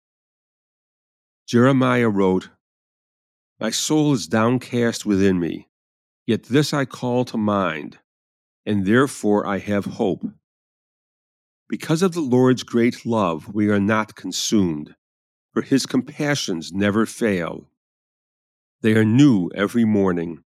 Jeremiah 1.46 2.08
wrote, 2.08 2.50
My 3.60 3.70
soul 3.70 4.12
is 4.12 4.26
downcast 4.26 5.04
within 5.04 5.38
me, 5.38 5.68
yet 6.26 6.44
this 6.44 6.72
I 6.72 6.84
call 6.84 7.24
to 7.26 7.36
mind, 7.36 7.98
and 8.64 8.86
therefore 8.86 9.46
I 9.46 9.58
have 9.58 9.84
hope. 9.84 10.24
Because 11.68 12.02
of 12.02 12.12
the 12.12 12.20
Lord's 12.20 12.62
great 12.62 13.04
love, 13.04 13.52
we 13.52 13.68
are 13.68 13.80
not 13.80 14.14
consumed, 14.14 14.94
for 15.52 15.62
his 15.62 15.86
compassions 15.86 16.72
never 16.72 17.04
fail. 17.04 17.68
They 18.80 18.94
are 18.94 19.04
new 19.04 19.50
every 19.54 19.84
morning. 19.84 20.44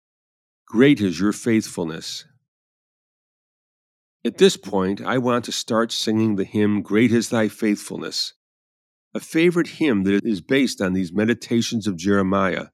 Great 0.65 0.99
is 0.99 1.19
your 1.19 1.31
faithfulness. 1.31 2.25
At 4.25 4.39
this 4.39 4.57
point, 4.57 5.01
I 5.01 5.19
want 5.19 5.45
to 5.45 5.51
start 5.51 5.91
singing 5.91 6.35
the 6.35 6.45
hymn, 6.45 6.81
Great 6.81 7.11
is 7.11 7.29
Thy 7.29 7.47
Faithfulness, 7.47 8.33
a 9.13 9.19
favorite 9.19 9.67
hymn 9.67 10.01
that 10.05 10.25
is 10.25 10.41
based 10.41 10.81
on 10.81 10.93
these 10.93 11.13
meditations 11.13 11.85
of 11.85 11.95
Jeremiah 11.95 12.69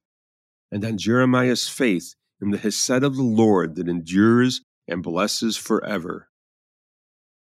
and 0.70 0.82
on 0.82 0.96
Jeremiah's 0.96 1.68
faith 1.68 2.14
in 2.40 2.52
the 2.52 2.56
Hesed 2.56 3.04
of 3.04 3.16
the 3.16 3.22
Lord 3.22 3.74
that 3.74 3.86
endures 3.86 4.62
and 4.88 5.02
blesses 5.02 5.58
forever. 5.58 6.30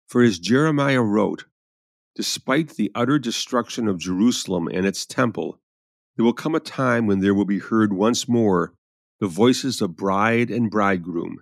For 0.08 0.22
as 0.22 0.38
Jeremiah 0.38 1.00
wrote, 1.00 1.46
despite 2.14 2.76
the 2.76 2.92
utter 2.94 3.18
destruction 3.18 3.88
of 3.88 3.98
Jerusalem 3.98 4.68
and 4.68 4.84
its 4.84 5.06
temple, 5.06 5.58
there 6.16 6.24
will 6.26 6.34
come 6.34 6.54
a 6.54 6.60
time 6.60 7.06
when 7.06 7.20
there 7.20 7.34
will 7.34 7.46
be 7.46 7.60
heard 7.60 7.94
once 7.94 8.28
more 8.28 8.74
the 9.20 9.26
voices 9.26 9.80
of 9.80 9.96
bride 9.96 10.50
and 10.50 10.70
bridegroom, 10.70 11.38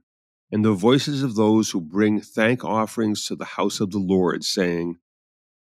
and 0.54 0.64
the 0.64 0.72
voices 0.72 1.24
of 1.24 1.34
those 1.34 1.70
who 1.70 1.80
bring 1.80 2.20
thank 2.20 2.64
offerings 2.64 3.26
to 3.26 3.34
the 3.34 3.44
house 3.44 3.80
of 3.80 3.90
the 3.90 3.98
Lord, 3.98 4.44
saying, 4.44 4.98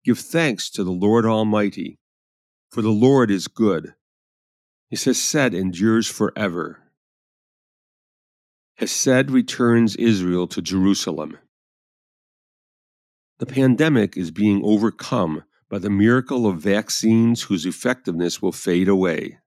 Give 0.03 0.17
thanks 0.17 0.71
to 0.71 0.83
the 0.83 0.91
Lord 0.91 1.23
Almighty, 1.23 1.99
for 2.71 2.81
the 2.81 2.89
Lord 2.89 3.29
is 3.29 3.47
good. 3.47 3.93
His 4.89 5.03
Hesed 5.03 5.53
endures 5.53 6.07
forever. 6.07 6.79
Hesed 8.77 9.29
returns 9.29 9.95
Israel 9.97 10.47
to 10.47 10.63
Jerusalem. 10.63 11.37
The 13.37 13.45
pandemic 13.45 14.17
is 14.17 14.31
being 14.31 14.63
overcome 14.65 15.43
by 15.69 15.77
the 15.77 15.91
miracle 15.91 16.47
of 16.47 16.57
vaccines 16.57 17.43
whose 17.43 17.67
effectiveness 17.67 18.41
will 18.41 18.51
fade 18.51 18.87
away. 18.87 19.37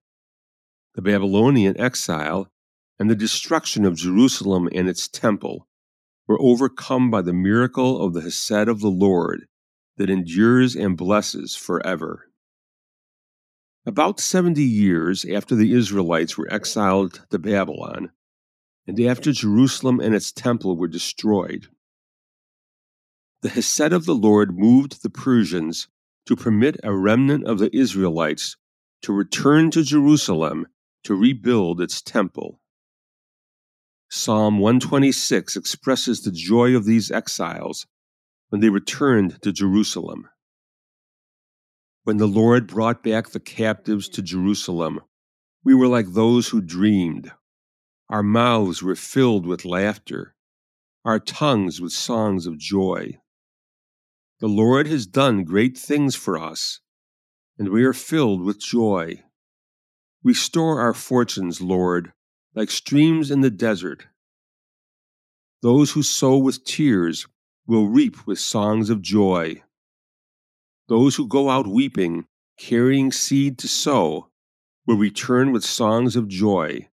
The 0.94 1.02
Babylonian 1.02 1.76
exile 1.80 2.52
and 2.98 3.10
the 3.10 3.16
destruction 3.16 3.84
of 3.84 3.96
Jerusalem 3.96 4.68
and 4.72 4.88
its 4.88 5.08
temple 5.08 5.68
were 6.26 6.40
overcome 6.40 7.10
by 7.10 7.22
the 7.22 7.32
miracle 7.32 8.00
of 8.00 8.14
the 8.14 8.22
Hesed 8.22 8.68
of 8.68 8.80
the 8.80 8.90
Lord 8.90 9.46
that 9.96 10.10
endures 10.10 10.74
and 10.74 10.96
blesses 10.96 11.54
forever. 11.54 12.30
About 13.86 14.18
70 14.18 14.62
years 14.62 15.24
after 15.24 15.54
the 15.54 15.72
Israelites 15.74 16.38
were 16.38 16.52
exiled 16.52 17.26
to 17.30 17.38
Babylon, 17.38 18.10
and 18.86 18.98
after 19.00 19.32
Jerusalem 19.32 20.00
and 20.00 20.14
its 20.14 20.32
temple 20.32 20.76
were 20.76 20.88
destroyed, 20.88 21.68
the 23.42 23.50
Hesed 23.50 23.92
of 23.92 24.06
the 24.06 24.14
Lord 24.14 24.58
moved 24.58 25.02
the 25.02 25.10
Persians 25.10 25.88
to 26.24 26.34
permit 26.34 26.78
a 26.82 26.96
remnant 26.96 27.44
of 27.44 27.58
the 27.58 27.74
Israelites 27.76 28.56
to 29.02 29.12
return 29.12 29.70
to 29.72 29.82
Jerusalem 29.82 30.66
to 31.02 31.14
rebuild 31.14 31.82
its 31.82 32.00
temple. 32.00 32.60
Psalm 34.16 34.60
126 34.60 35.56
expresses 35.56 36.20
the 36.20 36.30
joy 36.30 36.76
of 36.76 36.84
these 36.84 37.10
exiles 37.10 37.84
when 38.48 38.60
they 38.60 38.68
returned 38.68 39.42
to 39.42 39.52
Jerusalem. 39.52 40.28
When 42.04 42.18
the 42.18 42.28
Lord 42.28 42.68
brought 42.68 43.02
back 43.02 43.30
the 43.30 43.40
captives 43.40 44.08
to 44.10 44.22
Jerusalem, 44.22 45.00
we 45.64 45.74
were 45.74 45.88
like 45.88 46.12
those 46.12 46.50
who 46.50 46.60
dreamed. 46.60 47.32
Our 48.08 48.22
mouths 48.22 48.84
were 48.84 48.94
filled 48.94 49.46
with 49.46 49.64
laughter, 49.64 50.36
our 51.04 51.18
tongues 51.18 51.80
with 51.80 51.92
songs 51.92 52.46
of 52.46 52.56
joy. 52.56 53.18
The 54.38 54.46
Lord 54.46 54.86
has 54.86 55.08
done 55.08 55.42
great 55.42 55.76
things 55.76 56.14
for 56.14 56.38
us, 56.38 56.78
and 57.58 57.70
we 57.70 57.82
are 57.82 57.92
filled 57.92 58.42
with 58.42 58.60
joy. 58.60 59.24
Restore 60.22 60.80
our 60.80 60.94
fortunes, 60.94 61.60
Lord, 61.60 62.12
like 62.54 62.70
streams 62.70 63.30
in 63.30 63.40
the 63.40 63.50
desert. 63.50 64.06
Those 65.62 65.92
who 65.92 66.02
sow 66.02 66.36
with 66.36 66.64
tears 66.64 67.26
will 67.66 67.88
reap 67.88 68.26
with 68.26 68.38
songs 68.38 68.90
of 68.90 69.02
joy. 69.02 69.62
Those 70.88 71.16
who 71.16 71.26
go 71.26 71.50
out 71.50 71.66
weeping, 71.66 72.26
carrying 72.58 73.10
seed 73.10 73.58
to 73.58 73.68
sow, 73.68 74.28
will 74.86 74.96
return 74.96 75.52
with 75.52 75.64
songs 75.64 76.14
of 76.14 76.28
joy, 76.28 76.88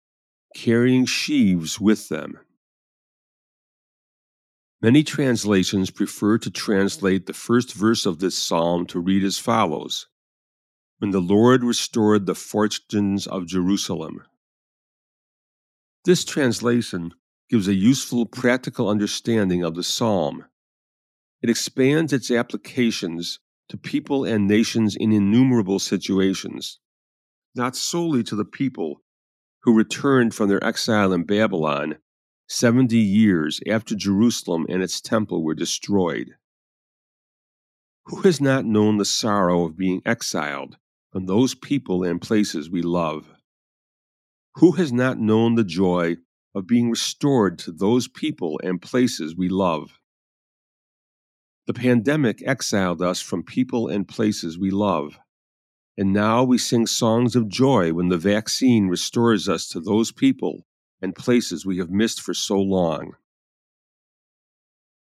carrying 0.54 1.04
sheaves 1.04 1.80
with 1.80 2.08
them. 2.08 2.38
Many 4.80 5.02
translations 5.02 5.90
prefer 5.90 6.38
to 6.38 6.50
translate 6.50 7.26
the 7.26 7.34
first 7.34 7.74
verse 7.74 8.06
of 8.06 8.18
this 8.18 8.38
psalm 8.38 8.86
to 8.86 9.00
read 9.00 9.24
as 9.24 9.38
follows 9.38 10.06
When 10.98 11.10
the 11.10 11.20
Lord 11.20 11.64
restored 11.64 12.24
the 12.24 12.34
fortunes 12.34 13.26
of 13.26 13.46
Jerusalem. 13.46 14.22
This 16.04 16.24
translation 16.24 17.12
gives 17.50 17.68
a 17.68 17.74
useful 17.74 18.24
practical 18.24 18.88
understanding 18.88 19.62
of 19.62 19.74
the 19.74 19.82
psalm. 19.82 20.46
It 21.42 21.50
expands 21.50 22.12
its 22.12 22.30
applications 22.30 23.38
to 23.68 23.76
people 23.76 24.24
and 24.24 24.48
nations 24.48 24.96
in 24.96 25.12
innumerable 25.12 25.78
situations, 25.78 26.78
not 27.54 27.76
solely 27.76 28.22
to 28.24 28.34
the 28.34 28.46
people 28.46 29.02
who 29.62 29.76
returned 29.76 30.34
from 30.34 30.48
their 30.48 30.62
exile 30.64 31.12
in 31.12 31.24
Babylon 31.24 31.98
70 32.48 32.96
years 32.96 33.60
after 33.68 33.94
Jerusalem 33.94 34.66
and 34.68 34.82
its 34.82 35.00
temple 35.00 35.44
were 35.44 35.54
destroyed. 35.54 36.36
Who 38.06 38.22
has 38.22 38.40
not 38.40 38.64
known 38.64 38.96
the 38.96 39.04
sorrow 39.04 39.66
of 39.66 39.76
being 39.76 40.00
exiled 40.06 40.78
from 41.12 41.26
those 41.26 41.54
people 41.54 42.02
and 42.02 42.20
places 42.20 42.70
we 42.70 42.80
love? 42.80 43.28
Who 44.56 44.72
has 44.72 44.92
not 44.92 45.18
known 45.18 45.54
the 45.54 45.64
joy 45.64 46.16
of 46.54 46.66
being 46.66 46.90
restored 46.90 47.58
to 47.60 47.72
those 47.72 48.08
people 48.08 48.60
and 48.62 48.82
places 48.82 49.36
we 49.36 49.48
love? 49.48 50.00
The 51.66 51.74
pandemic 51.74 52.42
exiled 52.44 53.00
us 53.00 53.20
from 53.20 53.44
people 53.44 53.86
and 53.88 54.08
places 54.08 54.58
we 54.58 54.70
love. 54.70 55.18
And 55.96 56.12
now 56.12 56.42
we 56.42 56.58
sing 56.58 56.86
songs 56.86 57.36
of 57.36 57.48
joy 57.48 57.92
when 57.92 58.08
the 58.08 58.18
vaccine 58.18 58.88
restores 58.88 59.48
us 59.48 59.68
to 59.68 59.80
those 59.80 60.10
people 60.10 60.66
and 61.00 61.14
places 61.14 61.64
we 61.64 61.78
have 61.78 61.90
missed 61.90 62.20
for 62.20 62.34
so 62.34 62.58
long. 62.58 63.12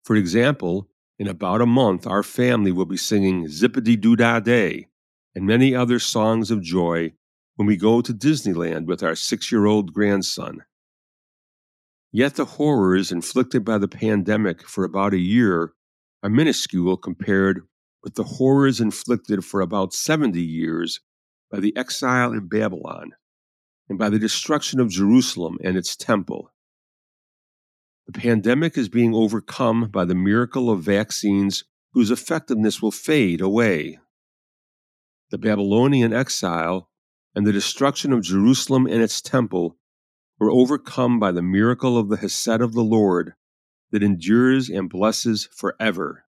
For 0.03 0.15
example, 0.15 0.89
in 1.17 1.27
about 1.27 1.61
a 1.61 1.65
month, 1.65 2.05
our 2.05 2.23
family 2.23 2.71
will 2.71 2.85
be 2.85 2.97
singing 2.97 3.45
Zippity 3.45 3.99
Doo 3.99 4.15
Day 4.15 4.87
and 5.35 5.45
many 5.45 5.73
other 5.73 5.99
songs 5.99 6.51
of 6.51 6.61
joy 6.61 7.13
when 7.61 7.67
we 7.67 7.77
go 7.77 8.01
to 8.01 8.11
Disneyland 8.11 8.87
with 8.87 9.03
our 9.03 9.13
six 9.13 9.51
year 9.51 9.67
old 9.67 9.93
grandson. 9.93 10.63
Yet 12.11 12.33
the 12.33 12.45
horrors 12.45 13.11
inflicted 13.11 13.63
by 13.63 13.77
the 13.77 13.87
pandemic 13.87 14.67
for 14.67 14.83
about 14.83 15.13
a 15.13 15.19
year 15.19 15.73
are 16.23 16.29
minuscule 16.31 16.97
compared 16.97 17.61
with 18.01 18.15
the 18.15 18.23
horrors 18.23 18.81
inflicted 18.81 19.45
for 19.45 19.61
about 19.61 19.93
70 19.93 20.41
years 20.41 21.01
by 21.51 21.59
the 21.59 21.77
exile 21.77 22.31
in 22.33 22.47
Babylon 22.47 23.11
and 23.87 23.99
by 23.99 24.09
the 24.09 24.17
destruction 24.17 24.79
of 24.79 24.89
Jerusalem 24.89 25.59
and 25.63 25.77
its 25.77 25.95
temple. 25.95 26.51
The 28.07 28.19
pandemic 28.19 28.75
is 28.75 28.89
being 28.89 29.13
overcome 29.13 29.89
by 29.91 30.05
the 30.05 30.15
miracle 30.15 30.71
of 30.71 30.81
vaccines 30.81 31.63
whose 31.93 32.09
effectiveness 32.09 32.81
will 32.81 32.89
fade 32.89 33.39
away. 33.39 33.99
The 35.29 35.37
Babylonian 35.37 36.11
exile 36.11 36.87
and 37.35 37.45
the 37.45 37.53
destruction 37.53 38.11
of 38.11 38.23
Jerusalem 38.23 38.85
and 38.85 39.01
its 39.01 39.21
temple 39.21 39.77
were 40.39 40.51
overcome 40.51 41.19
by 41.19 41.31
the 41.31 41.41
miracle 41.41 41.97
of 41.97 42.09
the 42.09 42.17
Hesed 42.17 42.61
of 42.61 42.73
the 42.73 42.83
Lord 42.83 43.33
that 43.91 44.03
endures 44.03 44.69
and 44.69 44.89
blesses 44.89 45.47
forever. 45.55 46.25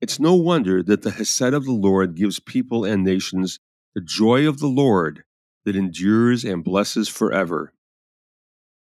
It's 0.00 0.20
no 0.20 0.34
wonder 0.34 0.82
that 0.82 1.02
the 1.02 1.10
Hesed 1.10 1.54
of 1.54 1.64
the 1.64 1.72
Lord 1.72 2.14
gives 2.14 2.40
people 2.40 2.84
and 2.84 3.02
nations 3.02 3.58
the 3.94 4.00
joy 4.00 4.46
of 4.46 4.58
the 4.58 4.68
Lord 4.68 5.24
that 5.64 5.76
endures 5.76 6.44
and 6.44 6.62
blesses 6.62 7.08
forever. 7.08 7.72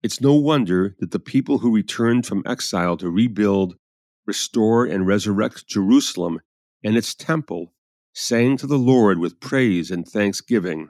It's 0.03 0.21
no 0.21 0.35
wonder 0.35 0.95
that 1.01 1.11
the 1.11 1.19
people 1.19 1.59
who 1.59 1.75
returned 1.75 2.27
from 2.27 2.43
exile 2.47 2.97
to 2.99 3.11
rebuild, 3.11 3.77
restore, 4.27 4.85
and 4.85 5.07
resurrect 5.07 5.67
Jerusalem 5.67 6.41
and 6.85 6.97
its 6.97 7.15
temple 7.15 7.73
sang 8.19 8.57
to 8.57 8.67
the 8.67 8.79
Lord 8.79 9.21
with 9.21 9.39
praise 9.39 9.93
and 9.93 10.05
thanksgiving. 10.05 10.89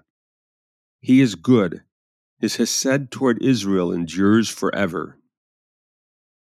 He 0.98 1.20
is 1.20 1.34
good. 1.34 1.82
His 2.40 2.56
Hesed 2.56 3.10
toward 3.10 3.42
Israel 3.42 3.92
endures 3.92 4.48
forever. 4.48 5.18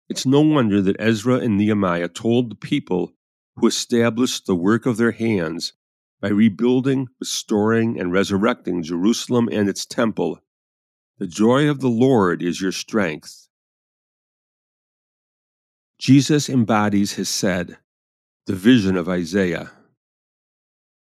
It's 0.08 0.24
no 0.24 0.40
wonder 0.40 0.80
that 0.80 0.96
Ezra 0.98 1.36
and 1.36 1.58
Nehemiah 1.58 2.08
told 2.08 2.50
the 2.50 2.54
people 2.54 3.12
who 3.56 3.66
established 3.66 4.46
the 4.46 4.56
work 4.56 4.86
of 4.86 4.96
their 4.96 5.10
hands 5.10 5.74
by 6.22 6.28
rebuilding, 6.28 7.08
restoring, 7.20 8.00
and 8.00 8.10
resurrecting 8.10 8.82
Jerusalem 8.82 9.50
and 9.52 9.68
its 9.68 9.84
temple. 9.84 10.40
The 11.18 11.26
joy 11.26 11.68
of 11.68 11.80
the 11.80 11.90
Lord 11.90 12.42
is 12.42 12.62
your 12.62 12.72
strength. 12.72 13.46
Jesus 15.98 16.48
embodies 16.48 17.16
Hesed, 17.16 17.76
the 18.46 18.54
vision 18.54 18.96
of 18.96 19.06
Isaiah. 19.06 19.72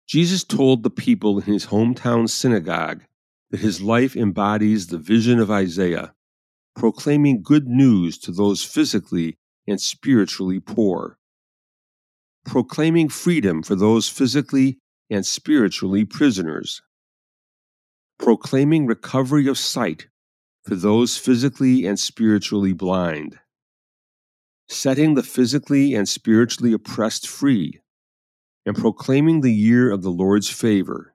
Jesus 0.09 0.43
told 0.43 0.83
the 0.83 0.91
people 0.91 1.39
in 1.39 1.45
his 1.45 1.67
hometown 1.67 2.31
synagogue 2.31 3.03
that 3.51 3.61
his 3.61 3.83
life 3.83 4.17
embodies 4.17 4.87
the 4.87 4.97
vision 4.97 5.39
of 5.39 5.51
Isaiah, 5.51 6.15
proclaiming 6.75 7.43
good 7.43 7.69
news 7.69 8.17
to 8.21 8.33
those 8.33 8.65
physically 8.65 9.37
and 9.67 9.79
spiritually 9.79 10.61
poor, 10.61 11.19
proclaiming 12.47 13.11
freedom 13.11 13.63
for 13.63 13.75
those 13.75 14.09
physically 14.09 14.79
and 15.11 15.27
spiritually 15.27 16.07
prisoners, 16.07 16.81
proclaiming 18.19 18.87
recovery 18.87 19.47
of 19.47 19.59
sight 19.59 20.09
for 20.65 20.75
those 20.75 21.19
physically 21.19 21.87
and 21.87 22.01
spiritually 22.01 22.73
blind, 22.73 23.39
setting 24.71 25.15
the 25.15 25.23
physically 25.23 25.95
and 25.95 26.09
spiritually 26.09 26.73
oppressed 26.73 27.29
free, 27.29 27.81
and 28.67 28.77
proclaiming 28.77 29.41
the 29.41 29.53
year 29.53 29.91
of 29.91 30.03
the 30.03 30.11
Lord's 30.11 30.51
favor. 30.51 31.15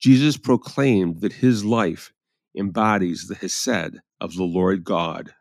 Jesus 0.00 0.36
proclaimed 0.36 1.20
that 1.20 1.34
his 1.34 1.64
life 1.64 2.12
embodies 2.56 3.28
the 3.28 3.34
Hesed 3.34 4.00
of 4.20 4.34
the 4.34 4.44
Lord 4.44 4.84
God. 4.84 5.34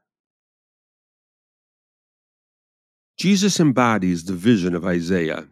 Jesus 3.18 3.60
embodies 3.60 4.26
the 4.26 4.34
vision 4.34 4.76
of 4.76 4.86
Isaiah. 4.86 5.48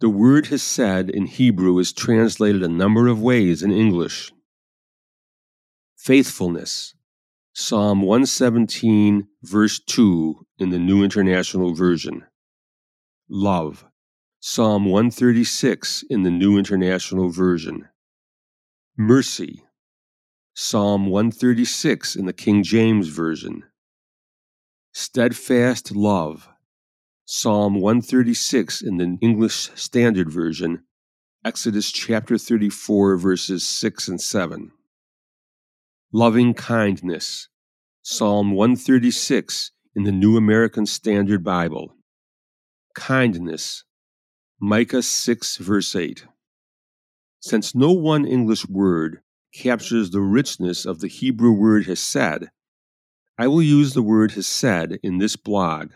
The 0.00 0.10
word 0.10 0.46
Hesed 0.46 1.08
in 1.10 1.26
Hebrew 1.26 1.78
is 1.78 1.92
translated 1.92 2.62
a 2.62 2.68
number 2.68 3.08
of 3.08 3.22
ways 3.22 3.62
in 3.62 3.72
English. 3.72 4.32
Faithfulness, 5.96 6.94
Psalm 7.54 8.02
117, 8.02 9.28
verse 9.42 9.80
2 9.80 10.46
in 10.58 10.70
the 10.70 10.78
New 10.78 11.02
International 11.02 11.72
Version. 11.72 12.24
Love, 13.28 13.84
Psalm 14.38 14.84
136 14.84 16.04
in 16.08 16.22
the 16.22 16.30
New 16.30 16.56
International 16.56 17.28
Version. 17.28 17.88
Mercy, 18.96 19.64
Psalm 20.54 21.06
136 21.06 22.14
in 22.14 22.26
the 22.26 22.32
King 22.32 22.62
James 22.62 23.08
Version. 23.08 23.64
Steadfast 24.92 25.96
love, 25.96 26.48
Psalm 27.24 27.80
136 27.80 28.80
in 28.80 28.98
the 28.98 29.18
English 29.20 29.72
Standard 29.74 30.30
Version, 30.30 30.84
Exodus 31.44 31.90
chapter 31.90 32.38
34, 32.38 33.16
verses 33.16 33.66
6 33.66 34.06
and 34.06 34.20
7. 34.20 34.70
Loving 36.12 36.54
kindness, 36.54 37.48
Psalm 38.02 38.52
136 38.52 39.72
in 39.96 40.04
the 40.04 40.12
New 40.12 40.36
American 40.36 40.86
Standard 40.86 41.42
Bible. 41.42 41.95
Kindness, 42.96 43.84
Micah 44.58 45.02
6, 45.02 45.58
verse 45.58 45.94
8. 45.94 46.24
Since 47.40 47.74
no 47.74 47.92
one 47.92 48.24
English 48.24 48.66
word 48.66 49.20
captures 49.54 50.10
the 50.10 50.22
richness 50.22 50.86
of 50.86 51.00
the 51.00 51.06
Hebrew 51.06 51.52
word 51.52 51.84
hesed, 51.84 52.48
I 53.38 53.48
will 53.48 53.62
use 53.62 53.92
the 53.92 54.02
word 54.02 54.32
hesed 54.32 54.98
in 55.02 55.18
this 55.18 55.36
blog. 55.36 55.92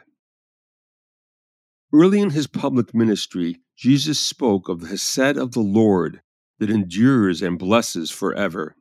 Early 1.90 2.20
in 2.20 2.30
his 2.30 2.46
public 2.46 2.94
ministry, 2.94 3.62
Jesus 3.76 4.20
spoke 4.20 4.68
of 4.68 4.80
the 4.80 4.88
hesed 4.88 5.38
of 5.38 5.52
the 5.52 5.60
Lord 5.60 6.20
that 6.58 6.68
endures 6.68 7.40
and 7.40 7.58
blesses 7.58 8.10
forever. 8.10 8.76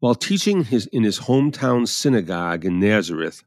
While 0.00 0.16
teaching 0.16 0.64
his, 0.64 0.86
in 0.86 1.04
his 1.04 1.20
hometown 1.20 1.86
synagogue 1.86 2.64
in 2.64 2.80
Nazareth, 2.80 3.44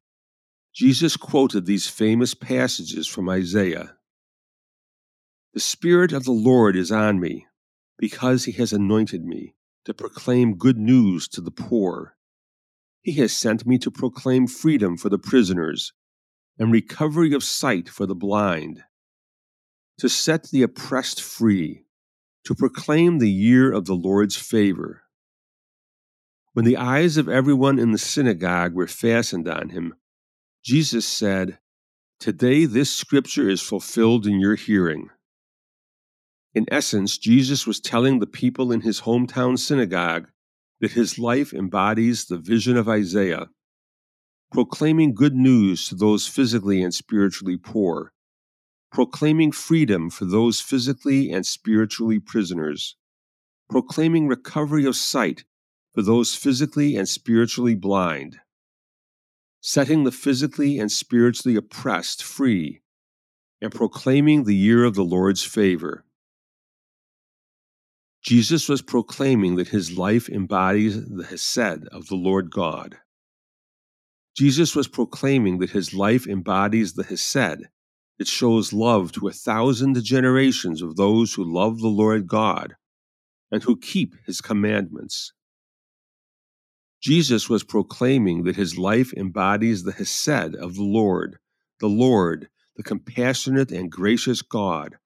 Jesus 0.74 1.18
quoted 1.18 1.66
these 1.66 1.88
famous 1.88 2.34
passages 2.34 3.08
from 3.08 3.28
Isaiah 3.28 3.96
The 5.54 5.60
Spirit 5.60 6.14
of 6.14 6.26
the 6.26 6.32
Lord 6.32 6.76
is 6.76 6.92
on 6.92 7.20
me, 7.20 7.48
because 7.98 8.46
he 8.46 8.52
has 8.54 8.72
anointed 8.72 9.26
me 9.26 9.56
to 9.86 9.94
proclaim 9.94 10.58
good 10.58 10.78
news 10.78 11.28
to 11.30 11.42
the 11.42 11.52
poor. 11.52 12.16
He 13.02 13.14
has 13.14 13.36
sent 13.36 13.66
me 13.66 13.78
to 13.80 13.90
proclaim 13.90 14.46
freedom 14.46 14.98
for 14.98 15.10
the 15.10 15.18
prisoners 15.18 15.94
and 16.60 16.72
recovery 16.72 17.34
of 17.34 17.44
sight 17.44 17.90
for 17.90 18.06
the 18.06 18.16
blind, 18.16 18.84
to 19.98 20.10
set 20.10 20.50
the 20.50 20.62
oppressed 20.62 21.22
free, 21.22 21.86
to 22.44 22.54
proclaim 22.54 23.18
the 23.18 23.32
year 23.32 23.72
of 23.72 23.86
the 23.86 23.96
Lord's 23.96 24.36
favor. 24.36 25.04
When 26.54 26.66
the 26.66 26.78
eyes 26.78 27.18
of 27.18 27.30
everyone 27.30 27.80
in 27.80 27.92
the 27.92 27.98
synagogue 27.98 28.74
were 28.74 28.88
fastened 28.88 29.48
on 29.48 29.70
him, 29.70 29.96
Jesus 30.70 31.08
said, 31.08 31.58
Today 32.20 32.66
this 32.66 32.96
scripture 32.96 33.50
is 33.50 33.60
fulfilled 33.60 34.28
in 34.28 34.40
your 34.40 34.54
hearing. 34.54 35.10
In 36.54 36.68
essence, 36.72 37.18
Jesus 37.18 37.66
was 37.66 37.80
telling 37.80 38.20
the 38.20 38.28
people 38.28 38.72
in 38.72 38.82
his 38.82 39.02
hometown 39.02 39.58
synagogue 39.58 40.28
that 40.80 40.92
his 40.92 41.18
life 41.18 41.56
embodies 41.56 42.26
the 42.26 42.38
vision 42.38 42.78
of 42.78 42.88
Isaiah, 42.88 43.50
proclaiming 44.52 45.16
good 45.16 45.34
news 45.34 45.88
to 45.88 45.96
those 45.96 46.28
physically 46.28 46.84
and 46.84 46.94
spiritually 46.94 47.58
poor, 47.58 48.14
proclaiming 48.92 49.52
freedom 49.52 50.12
for 50.12 50.26
those 50.26 50.62
physically 50.62 51.32
and 51.32 51.48
spiritually 51.48 52.20
prisoners, 52.20 52.96
proclaiming 53.72 54.28
recovery 54.28 54.86
of 54.86 54.96
sight 54.96 55.46
for 55.96 56.04
those 56.04 56.36
physically 56.36 56.96
and 56.96 57.10
spiritually 57.10 57.74
blind 57.74 58.40
setting 59.62 60.04
the 60.04 60.12
physically 60.12 60.80
and 60.80 60.92
spiritually 60.92 61.56
oppressed 61.56 62.24
free, 62.24 62.82
and 63.62 63.74
proclaiming 63.74 64.44
the 64.44 64.56
year 64.56 64.84
of 64.86 64.96
the 64.96 65.04
Lord's 65.04 65.44
favor. 65.44 66.06
Jesus 68.22 68.68
was 68.68 68.82
proclaiming 68.82 69.56
that 69.56 69.70
his 69.70 69.98
life 69.98 70.30
embodies 70.30 71.04
the 71.06 71.24
Hesed 71.24 71.88
of 71.92 72.08
the 72.08 72.16
Lord 72.16 72.52
God. 72.52 72.98
Jesus 74.36 74.76
was 74.76 74.88
proclaiming 74.88 75.60
that 75.60 75.72
his 75.72 75.94
life 75.94 76.28
embodies 76.28 76.94
the 76.94 77.04
Hesed 77.04 77.68
that 78.18 78.28
shows 78.28 78.74
love 78.74 79.12
to 79.14 79.28
a 79.28 79.34
thousand 79.34 80.02
generations 80.04 80.82
of 80.82 80.96
those 80.96 81.34
who 81.34 81.44
love 81.44 81.80
the 81.80 81.88
Lord 81.88 82.28
God 82.28 82.76
and 83.52 83.64
who 83.64 83.78
keep 83.78 84.14
his 84.26 84.42
commandments. 84.42 85.34
Jesus 87.02 87.50
was 87.50 87.64
proclaiming 87.64 88.44
that 88.44 88.58
his 88.58 88.78
life 88.78 89.14
embodies 89.14 89.84
the 89.84 89.94
Hesed 89.94 90.56
of 90.56 90.76
the 90.76 90.84
Lord, 90.84 91.38
the 91.80 91.88
Lord, 91.88 92.50
the 92.76 92.84
compassionate 92.84 93.72
and 93.72 93.92
gracious 93.92 94.42
God, 94.42 94.98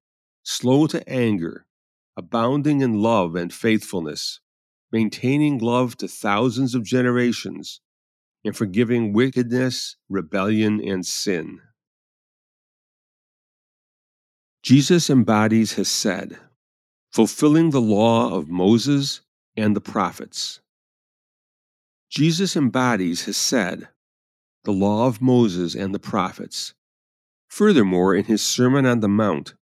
slow 0.44 0.88
to 0.88 1.08
anger, 1.08 1.66
abounding 2.18 2.82
in 2.82 3.02
love 3.02 3.36
and 3.36 3.54
faithfulness, 3.54 4.40
maintaining 4.92 5.60
love 5.60 5.96
to 5.98 6.08
thousands 6.08 6.74
of 6.74 6.84
generations, 6.84 7.80
and 8.44 8.58
forgiving 8.58 9.14
wickedness, 9.14 9.96
rebellion, 10.10 10.82
and 10.82 11.06
sin. 11.06 11.60
Jesus 14.64 15.10
embodies 15.10 15.74
Hesed, 15.74 16.38
fulfilling 17.12 17.70
the 17.70 17.82
law 17.82 18.34
of 18.34 18.50
Moses 18.50 19.22
and 19.56 19.76
the 19.76 19.82
prophets. 19.82 20.60
Jesus 22.14 22.56
embodies 22.56 23.26
Hesed, 23.26 23.88
the 24.66 24.72
law 24.72 25.08
of 25.08 25.20
Moses 25.20 25.74
and 25.74 25.96
the 25.96 26.00
prophets. 26.00 26.76
Furthermore, 27.48 28.14
in 28.14 28.26
his 28.26 28.44
Sermon 28.44 28.86
on 28.86 29.00
the 29.00 29.08
Mount, 29.08 29.56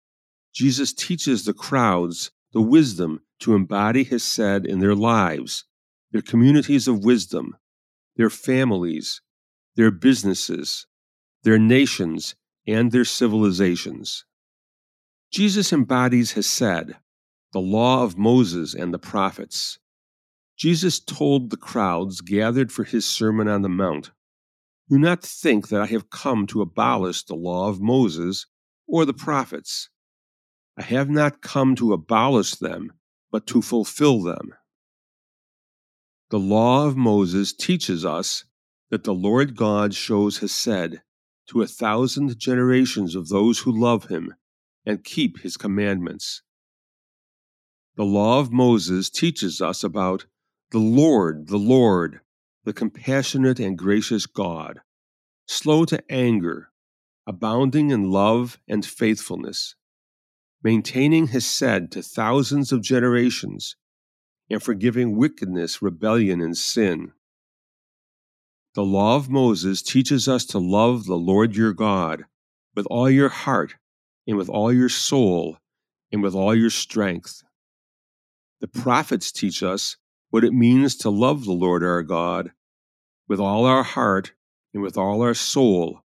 Jesus 0.51 0.91
teaches 0.91 1.45
the 1.45 1.53
crowds 1.53 2.31
the 2.51 2.59
wisdom 2.59 3.21
to 3.39 3.55
embody 3.55 4.03
Hesed 4.03 4.65
in 4.65 4.79
their 4.79 4.95
lives, 4.95 5.63
their 6.11 6.21
communities 6.21 6.89
of 6.89 7.05
wisdom, 7.05 7.55
their 8.17 8.29
families, 8.29 9.21
their 9.77 9.89
businesses, 9.89 10.87
their 11.43 11.57
nations, 11.57 12.35
and 12.67 12.91
their 12.91 13.05
civilizations. 13.05 14.25
Jesus 15.31 15.71
embodies 15.71 16.33
Hesed, 16.33 16.97
the 17.53 17.61
law 17.61 18.03
of 18.03 18.17
Moses 18.17 18.73
and 18.73 18.93
the 18.93 18.99
prophets. 18.99 19.79
Jesus 20.61 20.99
told 20.99 21.49
the 21.49 21.57
crowds 21.57 22.21
gathered 22.21 22.71
for 22.71 22.83
his 22.83 23.03
Sermon 23.03 23.47
on 23.47 23.63
the 23.63 23.67
Mount 23.67 24.11
Do 24.91 24.99
not 24.99 25.23
think 25.23 25.69
that 25.69 25.81
I 25.81 25.87
have 25.87 26.11
come 26.11 26.45
to 26.45 26.61
abolish 26.61 27.23
the 27.23 27.33
law 27.33 27.67
of 27.67 27.81
Moses 27.81 28.45
or 28.87 29.03
the 29.03 29.11
prophets. 29.11 29.89
I 30.77 30.83
have 30.83 31.09
not 31.09 31.41
come 31.41 31.73
to 31.77 31.93
abolish 31.93 32.53
them, 32.53 32.93
but 33.31 33.47
to 33.47 33.63
fulfill 33.63 34.21
them. 34.21 34.53
The 36.29 36.37
law 36.37 36.85
of 36.85 36.95
Moses 36.95 37.53
teaches 37.53 38.05
us 38.05 38.45
that 38.91 39.03
the 39.03 39.15
Lord 39.15 39.55
God 39.55 39.95
shows 39.95 40.37
Hesed 40.37 41.01
to 41.47 41.61
a 41.63 41.65
thousand 41.65 42.37
generations 42.37 43.15
of 43.15 43.29
those 43.29 43.57
who 43.57 43.71
love 43.71 44.09
him 44.09 44.35
and 44.85 45.03
keep 45.03 45.39
his 45.39 45.57
commandments. 45.57 46.43
The 47.95 48.05
law 48.05 48.39
of 48.39 48.51
Moses 48.51 49.09
teaches 49.09 49.59
us 49.59 49.83
about 49.83 50.27
the 50.71 50.79
Lord, 50.79 51.47
the 51.47 51.57
Lord, 51.57 52.21
the 52.63 52.71
compassionate 52.71 53.59
and 53.59 53.77
gracious 53.77 54.25
God, 54.25 54.79
slow 55.45 55.83
to 55.85 56.01
anger, 56.09 56.69
abounding 57.27 57.91
in 57.91 58.09
love 58.09 58.57
and 58.69 58.85
faithfulness, 58.85 59.75
maintaining 60.63 61.27
Hesed 61.27 61.91
to 61.91 62.01
thousands 62.01 62.71
of 62.71 62.81
generations, 62.81 63.75
and 64.49 64.63
forgiving 64.63 65.17
wickedness, 65.17 65.81
rebellion, 65.81 66.39
and 66.39 66.55
sin. 66.55 67.11
The 68.73 68.83
law 68.83 69.17
of 69.17 69.29
Moses 69.29 69.81
teaches 69.81 70.29
us 70.29 70.45
to 70.47 70.59
love 70.59 71.05
the 71.05 71.15
Lord 71.15 71.53
your 71.53 71.73
God 71.73 72.23
with 72.75 72.87
all 72.89 73.09
your 73.09 73.29
heart, 73.29 73.75
and 74.25 74.37
with 74.37 74.47
all 74.47 74.71
your 74.71 74.87
soul, 74.87 75.57
and 76.13 76.23
with 76.23 76.33
all 76.33 76.55
your 76.55 76.69
strength. 76.69 77.43
The 78.61 78.69
prophets 78.69 79.33
teach 79.33 79.61
us 79.63 79.97
what 80.31 80.43
it 80.43 80.53
means 80.53 80.95
to 80.95 81.09
love 81.09 81.45
the 81.45 81.51
Lord 81.51 81.83
our 81.83 82.01
God 82.01 82.51
with 83.27 83.39
all 83.39 83.65
our 83.65 83.83
heart, 83.83 84.33
and 84.73 84.83
with 84.83 84.97
all 84.97 85.21
our 85.21 85.33
soul, 85.33 86.01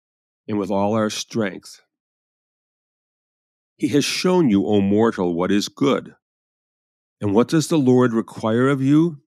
and 0.47 0.57
with 0.57 0.71
all 0.71 0.93
our 0.93 1.09
strength. 1.09 1.81
He 3.77 3.87
has 3.89 4.03
shown 4.03 4.49
you, 4.49 4.65
O 4.65 4.81
mortal, 4.81 5.33
what 5.33 5.51
is 5.51 5.69
good. 5.69 6.15
And 7.21 7.33
what 7.33 7.47
does 7.47 7.67
the 7.67 7.77
Lord 7.77 8.13
require 8.13 8.67
of 8.67 8.81
you? 8.81 9.19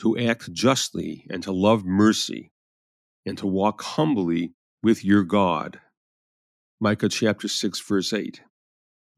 To 0.00 0.16
act 0.16 0.52
justly, 0.52 1.26
and 1.28 1.42
to 1.42 1.52
love 1.52 1.84
mercy, 1.84 2.52
and 3.26 3.36
to 3.38 3.46
walk 3.46 3.82
humbly 3.82 4.54
with 4.82 5.04
your 5.04 5.24
God. 5.24 5.80
Micah 6.80 7.08
chapter 7.08 7.48
6, 7.48 7.80
verse 7.80 8.12
8. 8.12 8.40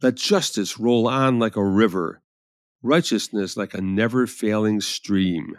Let 0.03 0.16
justice 0.16 0.81
roll 0.81 1.07
on 1.07 1.38
like 1.38 1.57
a 1.57 1.64
river, 1.64 2.23
righteousness 2.83 3.57
like 3.57 3.75
a 3.75 3.81
never 3.81 4.27
failing 4.27 4.81
stream. 4.81 5.59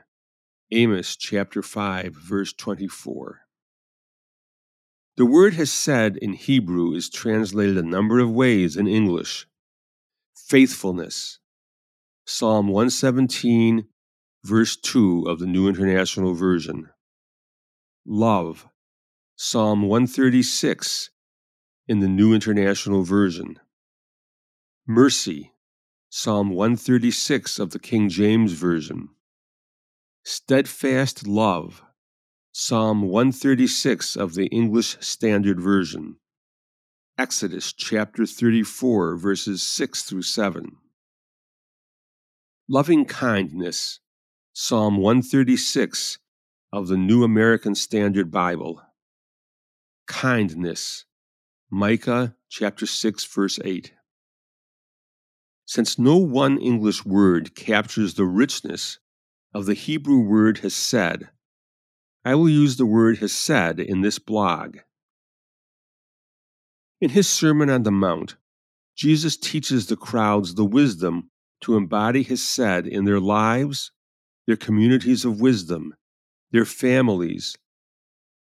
Amos 0.72 1.16
chapter 1.16 1.62
5, 1.62 2.16
verse 2.16 2.54
24. 2.54 3.42
The 5.18 5.26
word 5.26 5.56
Hesed 5.56 6.18
in 6.18 6.34
Hebrew 6.34 6.94
is 6.94 7.10
translated 7.10 7.78
a 7.78 7.84
number 7.84 8.20
of 8.20 8.32
ways 8.32 8.78
in 8.78 8.88
English. 8.88 9.46
Faithfulness. 10.36 11.40
Psalm 12.26 12.68
117, 12.68 13.88
verse 14.44 14.76
2 14.78 15.26
of 15.28 15.40
the 15.40 15.46
New 15.46 15.68
International 15.68 16.34
Version 16.34 16.90
love. 18.06 18.68
Psalm 19.36 19.84
136 19.84 21.10
in 21.88 22.00
the 22.00 22.08
New 22.08 22.34
International 22.34 23.04
Version. 23.04 23.60
Mercy. 24.88 25.52
Psalm 26.13 26.50
136 26.50 27.58
of 27.58 27.69
the 27.69 27.80
King 27.80 28.10
James 28.10 28.52
Version. 28.52 29.08
Steadfast 30.26 31.26
love. 31.26 31.84
Psalm 32.52 33.04
136 33.04 34.17
of 34.17 34.34
the 34.34 34.47
English 34.47 34.97
Standard 35.00 35.62
Version. 35.62 36.17
Exodus 37.17 37.71
chapter 37.71 38.26
34, 38.26 39.15
verses 39.15 39.63
6 39.63 40.04
through 40.04 40.24
7. 40.24 40.76
Loving 42.67 43.06
kindness. 43.06 44.02
Psalm 44.52 44.97
136 44.97 46.17
of 46.74 46.89
the 46.89 46.97
New 46.97 47.24
American 47.24 47.74
Standard 47.74 48.30
Bible. 48.30 48.82
Kindness. 50.08 51.06
Micah 51.69 52.36
chapter 52.50 52.86
6 52.86 53.24
verse 53.34 53.60
8. 53.63 53.93
Since 55.74 55.98
no 55.98 56.18
one 56.18 56.58
English 56.58 57.06
word 57.06 57.56
captures 57.56 58.16
the 58.16 58.26
richness 58.26 59.00
of 59.54 59.66
the 59.66 59.74
Hebrew 59.74 60.20
word 60.20 60.58
hesed, 60.58 61.30
I 62.26 62.36
will 62.36 62.50
use 62.50 62.76
the 62.76 62.86
word 62.86 63.20
hesed 63.20 63.80
in 63.80 64.02
this 64.02 64.20
blog. 64.20 64.80
In 67.00 67.12
his 67.12 67.30
Sermon 67.30 67.70
on 67.70 67.84
the 67.84 67.92
Mount, 67.92 68.36
Jesus 68.98 69.38
teaches 69.38 69.86
the 69.86 69.96
crowds 69.96 70.56
the 70.56 70.66
wisdom 70.66 71.30
to 71.62 71.78
embody 71.78 72.24
hesed 72.24 72.86
in 72.86 73.06
their 73.06 73.22
lives, 73.22 73.94
their 74.48 74.58
communities 74.58 75.24
of 75.24 75.40
wisdom, 75.40 75.96
their 76.52 76.66
families, 76.66 77.56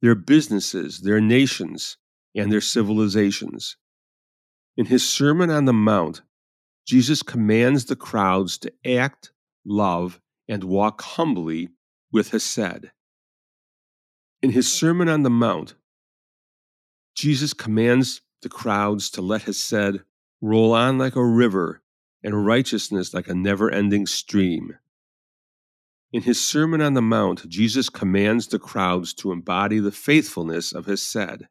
their 0.02 0.16
businesses, 0.16 1.02
their 1.02 1.20
nations, 1.20 1.98
and 2.34 2.54
their 2.54 2.62
civilizations. 2.62 3.76
In 4.78 4.86
his 4.86 5.06
Sermon 5.06 5.50
on 5.50 5.66
the 5.66 5.74
Mount, 5.74 6.22
Jesus 6.88 7.22
commands 7.22 7.86
the 7.86 7.98
crowds 7.98 8.58
to 8.60 8.72
act, 8.86 9.34
love, 9.66 10.22
and 10.48 10.64
walk 10.64 11.02
humbly 11.02 11.68
with 12.14 12.32
Hesed. 12.32 12.92
In 14.42 14.52
his 14.52 14.72
Sermon 14.72 15.10
on 15.10 15.24
the 15.24 15.30
Mount, 15.30 15.76
Jesus 17.14 17.52
commands 17.52 18.22
the 18.42 18.48
crowds 18.48 19.10
to 19.10 19.22
let 19.22 19.44
Hesed 19.44 20.00
roll 20.40 20.74
on 20.74 20.98
like 20.98 21.18
a 21.18 21.26
river 21.26 21.82
and 22.24 22.46
righteousness 22.46 23.14
like 23.14 23.28
a 23.28 23.36
never 23.36 23.70
ending 23.70 24.06
stream. 24.06 24.78
In 26.14 26.22
his 26.22 26.40
Sermon 26.40 26.82
on 26.82 26.94
the 26.94 27.02
Mount, 27.02 27.50
Jesus 27.50 27.90
commands 27.90 28.48
the 28.48 28.60
crowds 28.60 29.14
to 29.16 29.34
embody 29.34 29.80
the 29.80 29.92
faithfulness 29.92 30.72
of 30.72 30.86
Hesed. 30.86 31.48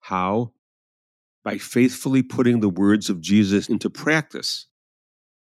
How? 0.00 0.52
By 1.46 1.58
faithfully 1.58 2.24
putting 2.24 2.58
the 2.58 2.68
words 2.68 3.08
of 3.08 3.20
Jesus 3.20 3.68
into 3.68 3.88
practice, 3.88 4.66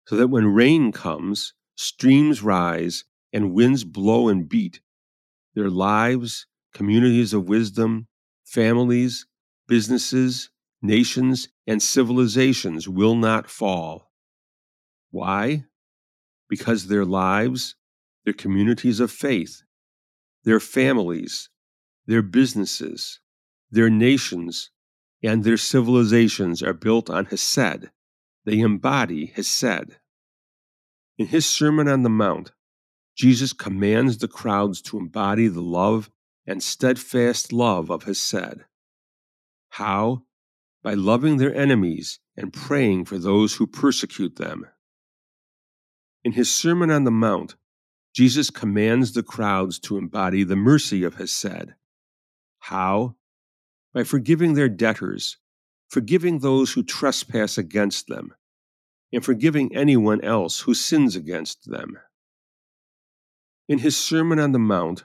so 0.08 0.16
that 0.16 0.26
when 0.26 0.48
rain 0.48 0.90
comes, 0.90 1.54
streams 1.76 2.42
rise, 2.42 3.04
and 3.32 3.54
winds 3.54 3.84
blow 3.84 4.28
and 4.28 4.48
beat, 4.48 4.80
their 5.54 5.70
lives, 5.70 6.48
communities 6.72 7.32
of 7.32 7.48
wisdom, 7.48 8.08
families, 8.44 9.28
businesses, 9.68 10.50
nations, 10.82 11.46
and 11.64 11.80
civilizations 11.80 12.88
will 12.88 13.14
not 13.14 13.48
fall. 13.48 14.10
Why? 15.12 15.66
Because 16.48 16.88
their 16.88 17.04
lives, 17.04 17.76
their 18.24 18.34
communities 18.34 18.98
of 18.98 19.12
faith, 19.12 19.62
their 20.42 20.58
families, 20.58 21.50
their 22.08 22.22
businesses, 22.22 23.20
their 23.70 23.90
nations, 23.90 24.72
and 25.24 25.42
their 25.42 25.56
civilizations 25.56 26.62
are 26.62 26.74
built 26.74 27.08
on 27.08 27.24
Hesed. 27.26 27.90
They 28.44 28.60
embody 28.60 29.26
Hesed. 29.34 29.96
In 31.16 31.26
his 31.28 31.46
Sermon 31.46 31.88
on 31.88 32.02
the 32.02 32.10
Mount, 32.10 32.52
Jesus 33.16 33.52
commands 33.52 34.18
the 34.18 34.28
crowds 34.28 34.82
to 34.82 34.98
embody 34.98 35.48
the 35.48 35.62
love 35.62 36.10
and 36.46 36.62
steadfast 36.62 37.52
love 37.52 37.90
of 37.90 38.04
Hesed. 38.04 38.64
How? 39.70 40.24
By 40.82 40.94
loving 40.94 41.38
their 41.38 41.54
enemies 41.54 42.20
and 42.36 42.52
praying 42.52 43.06
for 43.06 43.18
those 43.18 43.54
who 43.54 43.66
persecute 43.66 44.36
them. 44.36 44.66
In 46.22 46.32
his 46.32 46.50
Sermon 46.50 46.90
on 46.90 47.04
the 47.04 47.10
Mount, 47.10 47.54
Jesus 48.14 48.50
commands 48.50 49.12
the 49.12 49.22
crowds 49.22 49.78
to 49.80 49.96
embody 49.96 50.44
the 50.44 50.56
mercy 50.56 51.02
of 51.02 51.14
Hesed. 51.14 51.74
How? 52.58 53.16
By 53.94 54.02
forgiving 54.02 54.54
their 54.54 54.68
debtors, 54.68 55.38
forgiving 55.88 56.40
those 56.40 56.72
who 56.72 56.82
trespass 56.82 57.56
against 57.56 58.08
them, 58.08 58.34
and 59.12 59.24
forgiving 59.24 59.74
anyone 59.74 60.20
else 60.22 60.60
who 60.60 60.74
sins 60.74 61.14
against 61.14 61.70
them. 61.70 61.96
In 63.68 63.78
his 63.78 63.96
Sermon 63.96 64.40
on 64.40 64.50
the 64.50 64.58
Mount, 64.58 65.04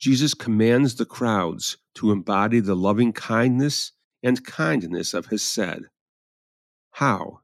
Jesus 0.00 0.34
commands 0.34 0.96
the 0.96 1.06
crowds 1.06 1.78
to 1.94 2.10
embody 2.10 2.58
the 2.58 2.74
loving 2.74 3.12
kindness 3.12 3.92
and 4.22 4.44
kindness 4.44 5.14
of 5.14 5.26
Hesed. 5.26 5.86
How? 6.90 7.40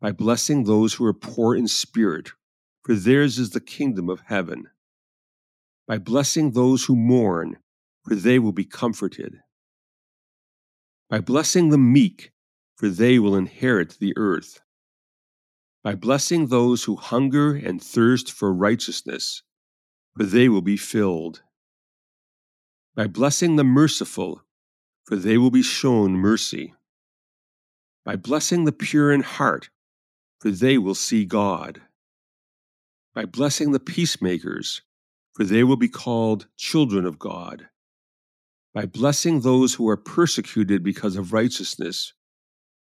By 0.00 0.12
blessing 0.12 0.64
those 0.64 0.94
who 0.94 1.04
are 1.04 1.14
poor 1.14 1.54
in 1.54 1.68
spirit, 1.68 2.32
for 2.82 2.94
theirs 2.94 3.38
is 3.38 3.50
the 3.50 3.60
kingdom 3.60 4.08
of 4.08 4.22
heaven. 4.26 4.68
By 5.86 5.98
blessing 5.98 6.50
those 6.50 6.84
who 6.84 6.96
mourn, 6.96 7.58
for 8.02 8.14
they 8.14 8.38
will 8.38 8.52
be 8.52 8.64
comforted. 8.64 9.40
By 11.08 11.20
blessing 11.20 11.70
the 11.70 11.78
meek, 11.78 12.32
for 12.76 12.88
they 12.88 13.18
will 13.18 13.34
inherit 13.34 13.96
the 13.98 14.12
earth, 14.16 14.60
by 15.82 15.94
blessing 15.94 16.46
those 16.46 16.84
who 16.84 16.96
hunger 16.96 17.54
and 17.54 17.82
thirst 17.82 18.30
for 18.30 18.52
righteousness, 18.52 19.42
for 20.14 20.24
they 20.24 20.48
will 20.48 20.60
be 20.60 20.76
filled, 20.76 21.42
by 22.94 23.06
blessing 23.06 23.56
the 23.56 23.64
merciful, 23.64 24.42
for 25.04 25.16
they 25.16 25.38
will 25.38 25.50
be 25.50 25.62
shown 25.62 26.12
mercy, 26.12 26.74
by 28.04 28.14
blessing 28.14 28.64
the 28.64 28.72
pure 28.72 29.10
in 29.10 29.22
heart, 29.22 29.70
for 30.40 30.50
they 30.50 30.76
will 30.76 30.94
see 30.94 31.24
God, 31.24 31.80
by 33.14 33.24
blessing 33.24 33.72
the 33.72 33.80
peacemakers, 33.80 34.82
for 35.32 35.44
they 35.44 35.64
will 35.64 35.76
be 35.76 35.88
called 35.88 36.48
children 36.56 37.06
of 37.06 37.18
God 37.18 37.68
by 38.74 38.86
blessing 38.86 39.40
those 39.40 39.74
who 39.74 39.88
are 39.88 39.96
persecuted 39.96 40.82
because 40.82 41.16
of 41.16 41.32
righteousness, 41.32 42.12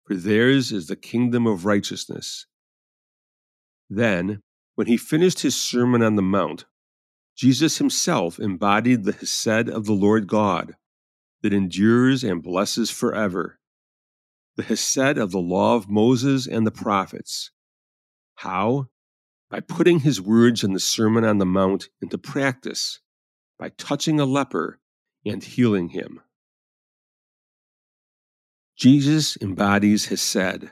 for 0.06 0.16
theirs 0.16 0.72
is 0.72 0.88
the 0.88 0.96
kingdom 0.96 1.46
of 1.46 1.66
righteousness. 1.66 2.46
Then, 3.90 4.42
when 4.76 4.88
he 4.88 4.98
finished 4.98 5.42
his 5.42 5.56
Sermon 5.56 6.02
on 6.02 6.16
the 6.16 6.22
Mount, 6.22 6.66
Jesus 7.36 7.78
himself 7.78 8.40
embodied 8.40 9.04
the 9.04 9.12
Hesed 9.12 9.70
of 9.70 9.86
the 9.86 9.94
Lord 9.94 10.28
God 10.28 10.76
that 11.42 11.54
endures 11.54 12.24
and 12.24 12.42
blesses 12.42 12.90
forever, 12.90 13.60
the 14.56 14.64
Hesed 14.64 15.18
of 15.18 15.32
the 15.32 15.40
law 15.40 15.76
of 15.76 15.90
Moses 15.90 16.48
and 16.48 16.66
the 16.66 16.72
prophets. 16.72 17.52
How? 18.36 18.88
By 19.50 19.60
putting 19.60 20.00
his 20.00 20.22
words 20.22 20.64
in 20.64 20.74
the 20.74 20.80
Sermon 20.80 21.24
on 21.24 21.38
the 21.38 21.46
Mount 21.46 21.90
into 22.02 22.18
practice, 22.18 23.00
by 23.60 23.70
touching 23.70 24.20
a 24.20 24.26
leper 24.26 24.80
and 25.26 25.44
healing 25.44 25.90
him. 25.90 26.22
Jesus 28.76 29.38
embodies 29.38 30.08
Hesed, 30.08 30.72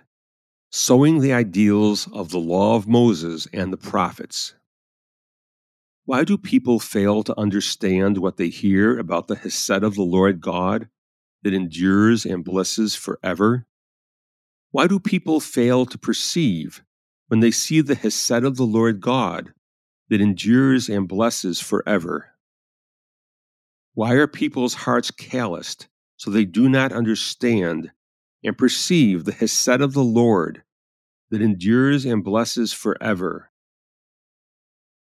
sowing 0.72 1.20
the 1.20 1.34
ideals 1.34 2.08
of 2.12 2.30
the 2.30 2.40
law 2.40 2.76
of 2.76 2.88
Moses 2.88 3.48
and 3.54 3.72
the 3.72 3.78
prophets. 3.78 4.56
Why 6.06 6.24
do 6.24 6.38
people 6.38 6.80
fail 6.80 7.24
to 7.24 7.40
understand 7.40 8.18
what 8.18 8.38
they 8.38 8.50
hear 8.50 8.98
about 8.98 9.28
the 9.28 9.36
Hesed 9.36 9.84
of 9.84 9.96
the 9.96 10.02
Lord 10.02 10.42
God 10.42 10.90
that 11.44 11.54
endures 11.54 12.26
and 12.26 12.44
blesses 12.44 12.96
forever? 12.96 13.68
Why 14.72 14.88
do 14.88 15.00
people 15.00 15.40
fail 15.40 15.86
to 15.86 15.98
perceive 15.98 16.84
when 17.28 17.40
they 17.40 17.52
see 17.52 17.82
the 17.82 17.96
Hesed 17.96 18.44
of 18.44 18.58
the 18.58 18.66
Lord 18.66 19.00
God 19.00 19.54
that 20.10 20.22
endures 20.22 20.90
and 20.90 21.08
blesses 21.08 21.62
forever? 21.62 22.31
Why 23.94 24.14
are 24.14 24.28
people's 24.28 24.74
hearts 24.74 25.12
calloused 25.12 25.88
so 26.16 26.32
they 26.32 26.46
do 26.46 26.70
not 26.70 26.94
understand 26.94 27.92
and 28.44 28.58
perceive 28.58 29.26
the 29.26 29.34
Hesed 29.34 29.82
of 29.82 29.94
the 29.94 30.04
Lord 30.04 30.64
that 31.30 31.42
endures 31.42 32.06
and 32.06 32.24
blesses 32.24 32.72
forever? 32.72 33.52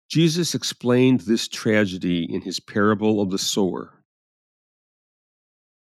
Jesus 0.09 0.55
explained 0.55 1.21
this 1.21 1.47
tragedy 1.49 2.27
in 2.29 2.43
his 2.43 2.59
parable 2.59 3.21
of 3.21 3.31
the 3.31 3.39
sower. 3.39 4.05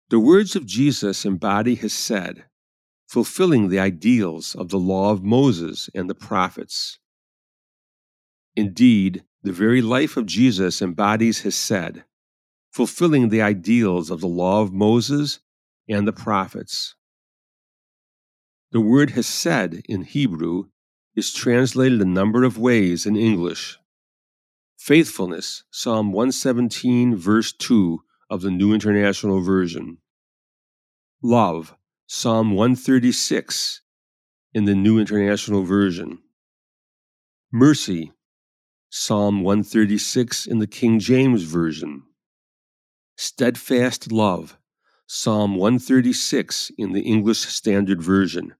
The 0.09 0.19
words 0.19 0.55
of 0.55 0.67
Jesus 0.67 1.25
embody 1.25 1.75
Hesed, 1.75 2.43
fulfilling 3.07 3.69
the 3.69 3.79
ideals 3.79 4.53
of 4.53 4.69
the 4.69 4.79
law 4.79 5.11
of 5.11 5.23
Moses 5.23 5.89
and 5.95 6.07
the 6.07 6.15
prophets. 6.15 6.99
Indeed, 8.55 9.23
the 9.41 9.51
very 9.51 9.81
life 9.81 10.15
of 10.15 10.27
Jesus 10.27 10.81
embodies 10.81 11.41
Hesed 11.41 12.03
fulfilling 12.73 13.29
the 13.29 13.41
ideals 13.41 14.09
of 14.09 14.19
the 14.19 14.27
law 14.27 14.61
of 14.61 14.73
Moses 14.73 15.39
and 15.87 16.07
the 16.07 16.13
prophets. 16.13 16.95
The 18.71 18.81
word 18.81 19.11
hesed 19.11 19.83
in 19.87 20.01
Hebrew 20.01 20.69
is 21.15 21.31
translated 21.31 22.01
a 22.01 22.05
number 22.05 22.43
of 22.43 22.57
ways 22.57 23.05
in 23.05 23.15
English. 23.15 23.77
Faithfulness, 24.75 25.63
Psalm 25.69 26.11
117, 26.11 27.15
verse 27.15 27.53
2 27.53 27.99
of 28.31 28.41
the 28.41 28.49
New 28.49 28.73
International 28.73 29.39
Version. 29.39 29.99
Love, 31.21 31.75
Psalm 32.07 32.51
136 32.51 33.81
in 34.51 34.65
the 34.65 34.73
New 34.73 34.99
International 34.99 35.61
Version. 35.61 36.17
Mercy, 37.51 38.11
Psalm 38.89 39.43
136 39.43 40.47
in 40.47 40.57
the 40.57 40.67
King 40.67 40.97
James 40.97 41.43
Version. 41.43 42.03
Steadfast 43.15 44.11
love, 44.11 44.57
Psalm 45.05 45.55
136 45.55 46.71
in 46.79 46.93
the 46.93 47.01
English 47.01 47.41
Standard 47.41 48.01
Version. 48.01 48.55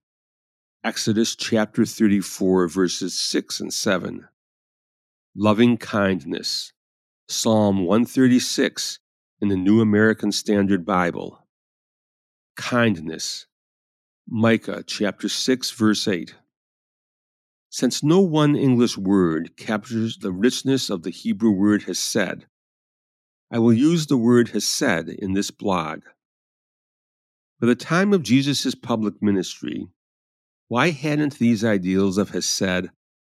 Exodus 0.83 1.35
chapter 1.35 1.85
34, 1.85 2.67
verses 2.67 3.19
6 3.19 3.59
and 3.59 3.73
7. 3.73 4.27
Loving 5.35 5.77
kindness, 5.77 6.71
Psalm 7.27 7.83
136 7.85 8.99
in 9.41 9.47
the 9.47 9.57
New 9.57 9.81
American 9.81 10.31
Standard 10.31 10.85
Bible. 10.85 11.47
Kindness, 12.55 13.47
Micah 14.27 14.83
chapter 14.85 15.29
6, 15.29 15.71
verse 15.71 16.07
8. 16.07 16.35
Since 17.71 18.03
no 18.03 18.19
one 18.19 18.55
English 18.55 18.99
word 18.99 19.57
captures 19.57 20.19
the 20.19 20.31
richness 20.31 20.91
of 20.91 21.01
the 21.01 21.09
Hebrew 21.09 21.51
word 21.51 21.83
hesed, 21.83 22.45
I 23.51 23.59
will 23.59 23.73
use 23.73 24.07
the 24.07 24.17
word 24.17 24.49
hesed 24.49 25.09
in 25.09 25.33
this 25.33 25.51
blog. 25.51 26.01
By 27.59 27.67
the 27.67 27.75
time 27.75 28.13
of 28.13 28.23
Jesus' 28.23 28.75
public 28.75 29.21
ministry, 29.21 29.87
why 30.67 30.89
hadn't 30.89 31.37
these 31.37 31.63
ideals 31.63 32.17
of 32.17 32.31
hesed 32.31 32.89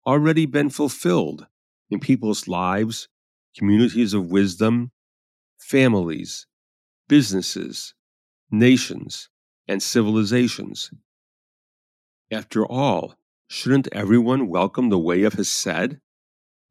already 0.07 0.47
been 0.47 0.71
fulfilled 0.71 1.47
in 1.91 2.01
people's 2.01 2.49
lives, 2.49 3.09
communities 3.57 4.15
of 4.15 4.31
wisdom, 4.31 4.91
families, 5.59 6.47
businesses, 7.09 7.95
nations, 8.51 9.29
and 9.69 9.83
civilizations? 9.83 10.91
After 12.31 12.67
all, 12.67 13.15
shouldn't 13.49 13.89
everyone 13.93 14.49
welcome 14.49 14.89
the 14.89 14.99
way 14.99 15.23
of 15.23 15.35
Hesed, 15.35 15.99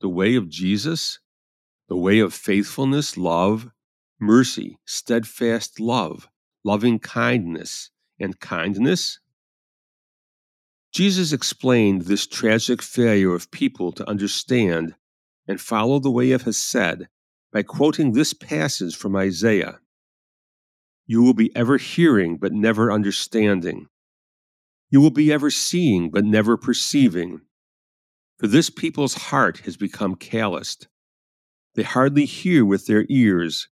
the 0.01 0.09
way 0.09 0.35
of 0.35 0.49
Jesus? 0.49 1.19
The 1.87 1.97
way 1.97 2.19
of 2.19 2.33
faithfulness, 2.33 3.17
love, 3.17 3.69
mercy, 4.19 4.77
steadfast 4.85 5.79
love, 5.79 6.29
loving 6.63 6.99
kindness, 6.99 7.91
and 8.19 8.39
kindness? 8.39 9.19
Jesus 10.91 11.33
explained 11.33 12.03
this 12.03 12.25
tragic 12.25 12.81
failure 12.81 13.33
of 13.33 13.51
people 13.51 13.91
to 13.91 14.09
understand 14.09 14.95
and 15.47 15.59
follow 15.59 15.99
the 15.99 16.09
way 16.09 16.31
of 16.31 16.43
Hesed 16.43 17.07
by 17.51 17.63
quoting 17.63 18.13
this 18.13 18.33
passage 18.33 18.95
from 18.95 19.15
Isaiah 19.15 19.79
You 21.05 21.21
will 21.21 21.33
be 21.33 21.55
ever 21.55 21.77
hearing, 21.77 22.37
but 22.37 22.53
never 22.53 22.91
understanding. 22.91 23.87
You 24.89 25.01
will 25.01 25.11
be 25.11 25.31
ever 25.31 25.51
seeing, 25.51 26.09
but 26.09 26.23
never 26.23 26.57
perceiving. 26.57 27.41
For 28.37 28.47
this 28.47 28.69
people's 28.69 29.15
heart 29.15 29.59
has 29.59 29.77
become 29.77 30.15
calloused. 30.15 30.87
They 31.75 31.83
hardly 31.83 32.25
hear 32.25 32.65
with 32.65 32.87
their 32.87 33.05
ears, 33.09 33.67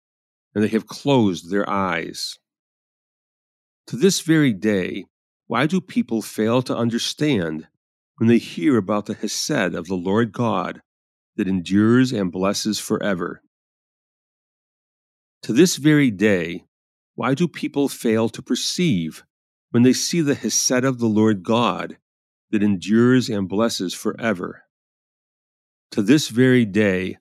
and 0.54 0.64
they 0.64 0.68
have 0.68 0.86
closed 0.86 1.50
their 1.50 1.68
eyes. 1.68 2.38
To 3.88 3.96
this 3.96 4.20
very 4.20 4.52
day, 4.52 5.04
why 5.46 5.66
do 5.66 5.80
people 5.80 6.22
fail 6.22 6.62
to 6.62 6.76
understand 6.76 7.68
when 8.16 8.28
they 8.28 8.38
hear 8.38 8.76
about 8.76 9.06
the 9.06 9.14
Hesed 9.14 9.74
of 9.74 9.86
the 9.86 9.96
Lord 9.96 10.32
God 10.32 10.80
that 11.36 11.48
endures 11.48 12.12
and 12.12 12.32
blesses 12.32 12.78
forever? 12.78 13.42
To 15.42 15.52
this 15.52 15.76
very 15.76 16.10
day, 16.10 16.64
why 17.16 17.34
do 17.34 17.48
people 17.48 17.88
fail 17.88 18.28
to 18.30 18.42
perceive 18.42 19.24
when 19.70 19.82
they 19.82 19.92
see 19.92 20.20
the 20.20 20.34
Hesed 20.34 20.84
of 20.84 20.98
the 20.98 21.06
Lord 21.06 21.42
God 21.42 21.98
that 22.50 22.62
endures 22.62 23.28
and 23.28 23.48
blesses 23.48 23.92
forever? 23.92 24.62
To 25.90 26.02
this 26.02 26.28
very 26.28 26.64
day, 26.64 27.18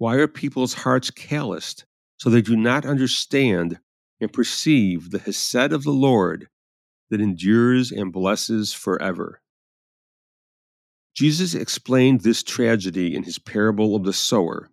why 0.00 0.16
are 0.16 0.26
people's 0.26 0.72
hearts 0.72 1.10
calloused 1.10 1.84
so 2.16 2.30
they 2.30 2.40
do 2.40 2.56
not 2.56 2.86
understand 2.86 3.78
and 4.18 4.32
perceive 4.32 5.10
the 5.10 5.18
Hesed 5.18 5.74
of 5.74 5.82
the 5.82 5.90
Lord 5.90 6.48
that 7.10 7.20
endures 7.20 7.92
and 7.92 8.10
blesses 8.10 8.72
forever? 8.72 9.42
Jesus 11.14 11.54
explained 11.54 12.22
this 12.22 12.42
tragedy 12.42 13.14
in 13.14 13.24
his 13.24 13.38
parable 13.38 13.94
of 13.94 14.04
the 14.04 14.14
sower. 14.14 14.70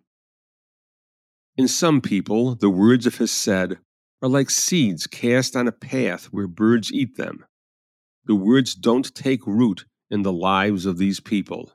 In 1.58 1.68
some 1.68 2.00
people, 2.00 2.54
the 2.54 2.70
words 2.70 3.04
of 3.04 3.18
Hesed 3.18 3.76
are 4.22 4.28
like 4.30 4.48
seeds 4.48 5.06
cast 5.06 5.54
on 5.54 5.68
a 5.68 5.72
path 5.72 6.32
where 6.32 6.46
birds 6.46 6.90
eat 6.90 7.18
them. 7.18 7.44
The 8.24 8.34
words 8.34 8.74
don't 8.74 9.14
take 9.14 9.46
root 9.46 9.84
in 10.10 10.22
the 10.22 10.32
lives 10.32 10.86
of 10.86 10.96
these 10.96 11.20
people. 11.20 11.74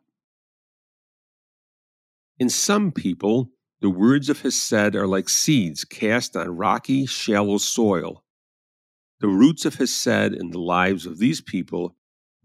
In 2.40 2.50
some 2.50 2.92
people, 2.92 3.52
the 3.82 3.90
words 3.90 4.30
of 4.30 4.42
Hesed 4.42 4.96
are 4.96 5.08
like 5.08 5.30
seeds 5.30 5.84
cast 5.86 6.36
on 6.36 6.50
rocky, 6.50 7.06
shallow 7.06 7.58
soil. 7.58 8.24
The 9.20 9.28
roots 9.28 9.66
of 9.66 9.76
Hesed 9.76 10.34
in 10.34 10.50
the 10.50 10.60
lives 10.60 11.06
of 11.06 11.20
these 11.20 11.42
people 11.42 11.96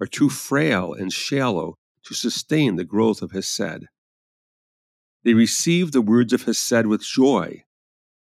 are 0.00 0.06
too 0.06 0.28
frail 0.28 0.92
and 0.92 1.12
shallow 1.12 1.78
to 2.04 2.14
sustain 2.14 2.76
the 2.76 2.84
growth 2.84 3.22
of 3.22 3.32
Hesed. 3.32 3.86
They 5.24 5.34
receive 5.34 5.92
the 5.92 6.02
words 6.02 6.32
of 6.32 6.44
Hesed 6.44 6.86
with 6.86 7.02
joy, 7.02 7.64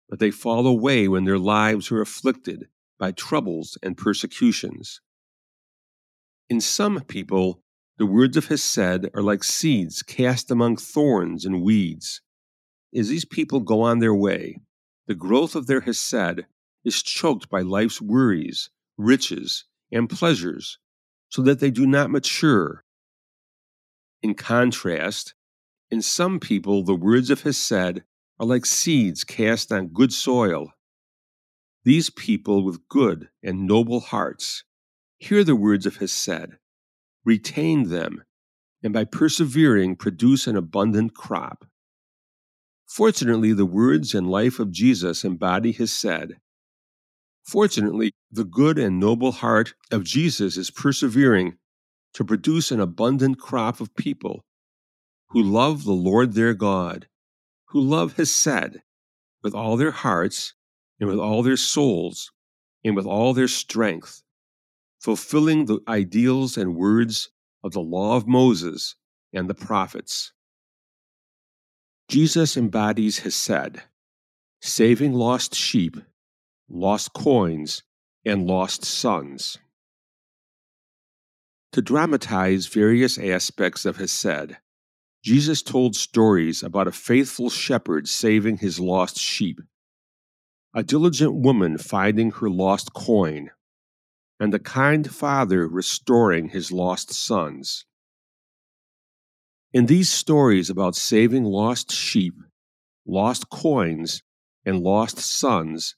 but 0.10 0.20
they 0.20 0.32
fall 0.32 0.66
away 0.66 1.08
when 1.08 1.26
their 1.26 1.38
lives 1.38 1.92
are 1.92 2.02
afflicted 2.02 2.68
by 2.98 3.12
troubles 3.12 3.78
and 3.84 3.98
persecutions. 3.98 5.02
In 6.50 6.62
some 6.62 7.02
people, 7.02 7.62
the 7.98 8.06
words 8.06 8.38
of 8.38 8.48
Hesed 8.48 9.10
are 9.16 9.24
like 9.24 9.44
seeds 9.44 10.04
cast 10.04 10.52
among 10.52 10.78
thorns 10.78 11.46
and 11.46 11.64
weeds. 11.64 12.22
As 12.96 13.10
these 13.10 13.26
people 13.26 13.60
go 13.60 13.82
on 13.82 14.00
their 14.00 14.14
way, 14.14 14.62
the 15.08 15.16
growth 15.16 15.56
of 15.56 15.66
their 15.66 15.82
Hesed 15.82 16.46
is 16.84 17.02
choked 17.02 17.50
by 17.50 17.62
life's 17.62 18.00
worries, 18.00 18.70
riches, 18.98 19.66
and 19.92 20.10
pleasures, 20.10 20.78
so 21.30 21.42
that 21.42 21.60
they 21.60 21.72
do 21.72 21.88
not 21.88 22.12
mature. 22.12 22.84
In 24.22 24.36
contrast, 24.36 25.34
in 25.90 26.02
some 26.02 26.40
people, 26.40 26.84
the 26.84 26.96
words 26.96 27.30
of 27.32 27.42
Hesed 27.42 28.04
are 28.40 28.46
like 28.46 28.66
seeds 28.66 29.24
cast 29.24 29.72
on 29.72 29.88
good 29.88 30.14
soil. 30.14 30.72
These 31.84 32.12
people 32.12 32.64
with 32.64 32.88
good 32.90 33.30
and 33.42 33.66
noble 33.66 34.02
hearts 34.02 34.64
hear 35.18 35.44
the 35.44 35.56
words 35.56 35.86
of 35.86 35.98
Hesed, 35.98 36.58
retain 37.28 37.90
them, 37.90 38.24
and 38.82 38.94
by 38.94 39.04
persevering 39.04 39.98
produce 39.98 40.48
an 40.48 40.56
abundant 40.56 41.14
crop. 41.14 41.66
Fortunately, 42.88 43.52
the 43.52 43.66
words 43.66 44.16
and 44.16 44.32
life 44.32 44.60
of 44.60 44.72
Jesus 44.72 45.26
embody 45.26 45.74
Hesed. 45.74 46.36
Fortunately, 47.44 48.14
the 48.32 48.46
good 48.46 48.80
and 48.80 48.98
noble 48.98 49.34
heart 49.34 49.74
of 49.92 50.06
Jesus 50.06 50.56
is 50.56 50.72
persevering 50.72 51.58
to 52.14 52.24
produce 52.24 52.72
an 52.72 52.80
abundant 52.80 53.40
crop 53.40 53.82
of 53.82 53.94
people 53.94 54.46
who 55.32 55.44
love 55.44 55.84
the 55.84 55.92
Lord 55.92 56.32
their 56.32 56.54
God, 56.54 57.10
who 57.72 57.82
love 57.82 58.14
Hesed 58.16 58.78
with 59.44 59.54
all 59.54 59.76
their 59.76 59.92
hearts 59.92 60.54
and 60.98 61.10
with 61.10 61.20
all 61.20 61.44
their 61.44 61.58
souls 61.58 62.32
and 62.86 62.96
with 62.96 63.06
all 63.06 63.34
their 63.34 63.50
strength, 63.50 64.24
fulfilling 65.00 65.66
the 65.66 65.80
ideals 65.88 66.58
and 66.58 66.76
words 66.76 67.30
of 67.64 67.72
the 67.74 67.82
law 67.82 68.16
of 68.16 68.28
Moses 68.28 68.96
and 69.34 69.50
the 69.50 69.56
prophets. 69.56 70.32
Jesus 72.10 72.56
embodies 72.56 73.20
Hesed, 73.20 73.82
saving 74.62 75.14
lost 75.14 75.54
sheep, 75.54 75.98
lost 76.70 77.14
coins, 77.14 77.84
and 78.26 78.48
lost 78.48 78.86
sons. 78.86 79.58
To 81.74 81.82
dramatize 81.82 82.68
various 82.68 83.18
aspects 83.18 83.86
of 83.86 83.98
Hesed, 83.98 84.58
Jesus 85.24 85.62
told 85.62 85.96
stories 85.96 86.64
about 86.64 86.88
a 86.88 86.92
faithful 86.92 87.50
shepherd 87.50 88.08
saving 88.08 88.58
his 88.58 88.80
lost 88.80 89.18
sheep, 89.18 89.60
a 90.74 90.84
diligent 90.84 91.36
woman 91.36 91.78
finding 91.78 92.32
her 92.32 92.50
lost 92.50 92.94
coin, 92.94 93.52
and 94.40 94.54
a 94.54 94.60
kind 94.60 95.14
father 95.14 95.68
restoring 95.68 96.50
his 96.50 96.72
lost 96.72 97.14
sons. 97.14 97.86
In 99.74 99.86
these 99.88 100.10
stories 100.12 100.70
about 100.70 100.96
saving 100.96 101.44
lost 101.44 101.92
sheep, 101.92 102.36
lost 103.06 103.50
coins, 103.50 104.22
and 104.66 104.80
lost 104.80 105.20
sons, 105.20 105.96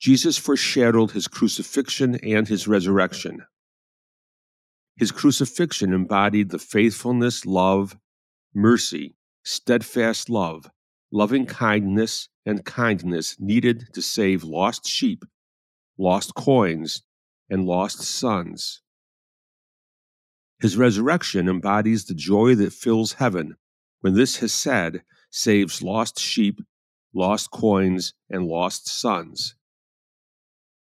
Jesus 0.00 0.38
foreshadowed 0.38 1.10
his 1.10 1.28
crucifixion 1.28 2.16
and 2.16 2.48
his 2.48 2.66
resurrection. 2.66 3.44
His 4.96 5.12
crucifixion 5.12 5.92
embodied 5.92 6.50
the 6.50 6.58
faithfulness, 6.58 7.44
love, 7.44 7.96
mercy, 8.54 9.14
steadfast 9.44 10.30
love, 10.30 10.70
loving 11.12 11.46
kindness, 11.46 12.28
and 12.46 12.64
kindness 12.64 13.36
needed 13.38 13.88
to 13.92 14.02
save 14.02 14.42
lost 14.42 14.86
sheep, 14.86 15.24
lost 15.98 16.34
coins, 16.34 17.02
and 17.50 17.66
lost 17.66 18.00
sons. 18.00 18.80
His 20.60 20.76
resurrection 20.76 21.48
embodies 21.48 22.04
the 22.04 22.14
joy 22.14 22.54
that 22.54 22.72
fills 22.72 23.14
heaven 23.14 23.56
when 24.00 24.14
this 24.14 24.36
Hesed 24.36 25.00
saves 25.30 25.82
lost 25.82 26.18
sheep, 26.18 26.60
lost 27.12 27.50
coins, 27.50 28.14
and 28.28 28.46
lost 28.46 28.88
sons. 28.88 29.56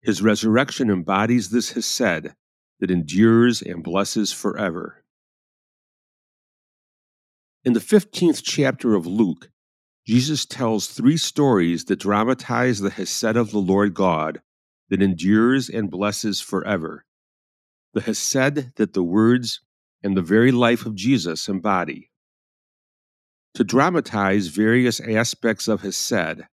His 0.00 0.22
resurrection 0.22 0.90
embodies 0.90 1.50
this 1.50 1.72
Hesed 1.72 2.34
that 2.80 2.90
endures 2.90 3.62
and 3.62 3.82
blesses 3.82 4.32
forever. 4.32 5.02
In 7.64 7.72
the 7.72 7.80
15th 7.80 8.42
chapter 8.44 8.94
of 8.94 9.06
Luke, 9.06 9.50
Jesus 10.06 10.44
tells 10.44 10.86
three 10.86 11.16
stories 11.16 11.86
that 11.86 12.00
dramatize 12.00 12.80
the 12.80 12.90
Hesed 12.90 13.36
of 13.36 13.50
the 13.50 13.58
Lord 13.58 13.94
God 13.94 14.42
that 14.94 15.02
endures 15.02 15.68
and 15.68 15.90
blesses 15.90 16.40
forever. 16.40 17.04
The 17.94 18.00
Hesed 18.00 18.76
that 18.76 18.92
the 18.92 19.02
words 19.02 19.60
and 20.04 20.16
the 20.16 20.22
very 20.22 20.52
life 20.52 20.86
of 20.86 20.94
Jesus 20.94 21.48
embody. 21.48 22.12
To 23.54 23.64
dramatize 23.64 24.46
various 24.46 25.00
aspects 25.00 25.66
of 25.66 25.82
Hesed, 25.82 26.44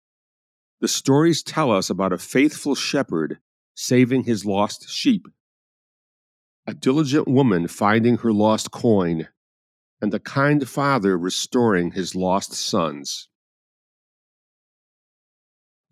the 0.81 0.89
stories 0.89 1.43
tell 1.43 1.71
us 1.71 1.91
about 1.91 2.15
a 2.15 2.19
faithful 2.19 2.75
shepherd 2.75 3.41
saving 3.75 4.25
his 4.25 4.47
lost 4.47 4.89
sheep, 4.89 5.27
a 6.67 6.73
diligent 6.73 7.29
woman 7.29 7.69
finding 7.69 8.17
her 8.19 8.33
lost 8.33 8.71
coin 8.71 9.29
and 10.01 10.15
a 10.15 10.19
kind 10.19 10.67
father 10.67 11.19
restoring 11.19 11.91
his 11.91 12.15
lost 12.15 12.55
sons. 12.55 13.29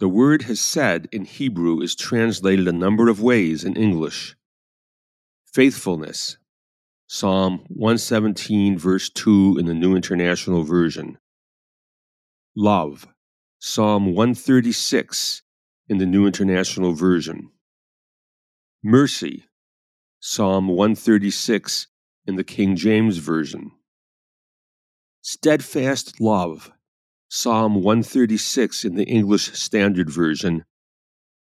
The 0.01 0.09
word 0.09 0.42
Hesed 0.42 1.09
in 1.11 1.24
Hebrew 1.24 1.80
is 1.80 1.96
translated 1.96 2.68
a 2.68 2.72
number 2.72 3.09
of 3.09 3.20
ways 3.20 3.64
in 3.64 3.74
English. 3.74 4.36
Faithfulness, 5.44 6.36
Psalm 7.09 7.64
117, 7.66 8.78
verse 8.78 9.11
2 9.11 9.57
in 9.59 9.66
the 9.66 9.74
New 9.74 9.96
International 9.96 10.62
Version. 10.62 11.18
Love, 12.55 13.09
Psalm 13.59 14.14
136 14.14 15.42
in 15.88 15.99
the 15.99 16.07
New 16.07 16.28
International 16.28 16.92
Version. 16.92 17.51
Mercy, 18.84 19.46
Psalm 20.20 20.68
136 20.68 21.88
in 22.24 22.36
the 22.36 22.44
King 22.44 22.76
James 22.76 23.16
Version. 23.16 23.72
Steadfast 25.22 26.20
love, 26.20 26.70
Psalm 27.31 27.74
136 27.74 28.87
in 28.87 28.95
the 28.95 29.05
English 29.05 29.53
Standard 29.53 30.09
Version, 30.09 30.64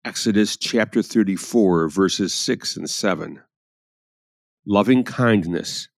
Exodus 0.04 0.58
chapter 0.58 1.00
34, 1.00 1.88
verses 1.88 2.34
6 2.34 2.76
and 2.76 2.90
7. 2.90 3.40
Loving 4.66 5.02
kindness, 5.02 5.88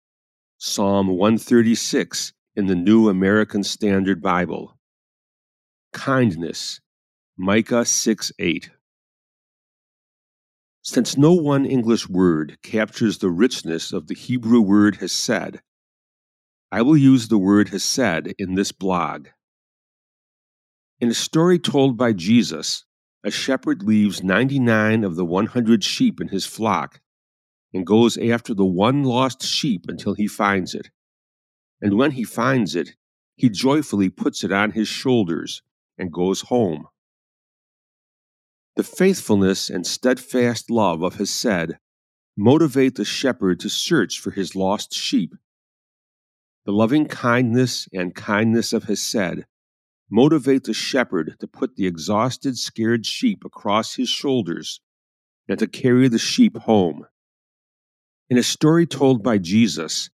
Psalm 0.59 1.09
136 1.09 2.32
in 2.55 2.66
the 2.66 2.76
New 2.76 3.09
American 3.09 3.64
Standard 3.64 4.22
Bible. 4.22 4.78
Kindness, 5.93 6.80
Micah 7.36 7.84
6 7.84 8.30
8. 8.38 8.70
Since 10.82 11.16
no 11.16 11.32
one 11.32 11.66
English 11.66 12.09
word 12.09 12.59
captures 12.62 13.18
the 13.18 13.30
richness 13.30 13.93
of 13.93 14.07
the 14.07 14.14
Hebrew 14.14 14.61
word 14.61 14.99
hesed, 14.99 15.59
I 16.70 16.82
will 16.82 16.97
use 16.97 17.26
the 17.26 17.38
word 17.38 17.70
Hesed 17.70 18.34
in 18.38 18.55
this 18.55 18.70
blog. 18.70 19.26
In 21.01 21.09
a 21.09 21.14
story 21.14 21.59
told 21.59 21.96
by 21.96 22.12
Jesus, 22.12 22.84
a 23.24 23.30
shepherd 23.30 23.82
leaves 23.82 24.22
99 24.22 25.03
of 25.03 25.16
the 25.16 25.24
100 25.24 25.82
sheep 25.82 26.20
in 26.20 26.28
his 26.28 26.44
flock 26.44 27.01
and 27.72 27.86
goes 27.86 28.18
after 28.18 28.53
the 28.53 28.66
one 28.66 29.05
lost 29.05 29.42
sheep 29.42 29.86
until 29.88 30.12
he 30.12 30.26
finds 30.26 30.74
it. 30.74 30.90
And 31.80 31.96
when 31.96 32.11
he 32.11 32.24
finds 32.24 32.74
it, 32.74 32.96
he 33.34 33.48
joyfully 33.48 34.11
puts 34.11 34.44
it 34.44 34.53
on 34.53 34.72
his 34.72 34.88
shoulders 34.88 35.62
and 35.96 36.12
goes 36.12 36.42
home. 36.42 36.86
The 38.76 38.84
faithfulness 38.84 39.70
and 39.70 39.86
steadfast 39.86 40.70
love 40.70 41.03
of 41.03 41.14
Hesed 41.14 41.76
motivate 42.36 42.96
the 42.96 43.05
shepherd 43.07 43.59
to 43.61 43.70
search 43.70 44.20
for 44.20 44.32
his 44.32 44.55
lost 44.55 44.92
sheep 44.92 45.34
the 46.66 46.72
loving 46.72 47.07
kindness 47.07 47.88
and 47.92 48.14
kindness 48.14 48.72
of 48.72 48.84
Hesed 48.84 49.44
motivate 50.11 50.64
the 50.64 50.74
shepherd 50.74 51.36
to 51.40 51.46
put 51.46 51.76
the 51.76 51.86
exhausted, 51.86 52.58
scared 52.58 53.06
sheep 53.06 53.44
across 53.44 53.94
his 53.94 54.08
shoulders 54.08 54.80
and 55.48 55.58
to 55.58 55.66
carry 55.66 56.08
the 56.08 56.18
sheep 56.18 56.56
home. 56.58 57.06
In 58.28 58.38
a 58.38 58.42
story 58.42 58.86
told 58.86 59.22
by 59.22 59.38
Jesus, 59.38 60.11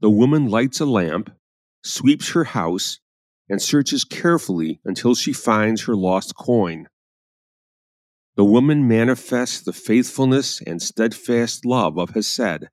the 0.00 0.10
woman 0.10 0.48
lights 0.48 0.80
a 0.80 0.86
lamp, 0.86 1.30
sweeps 1.82 2.30
her 2.30 2.44
house, 2.44 3.00
and 3.48 3.60
searches 3.60 4.04
carefully 4.04 4.80
until 4.84 5.14
she 5.14 5.32
finds 5.32 5.84
her 5.84 5.94
lost 5.96 6.34
coin. 6.36 6.88
the 8.36 8.44
woman 8.44 8.88
manifests 8.88 9.60
the 9.60 9.72
faithfulness 9.72 10.60
and 10.66 10.82
steadfast 10.82 11.64
love 11.64 11.98
of 11.98 12.10
Hesed 12.10 12.68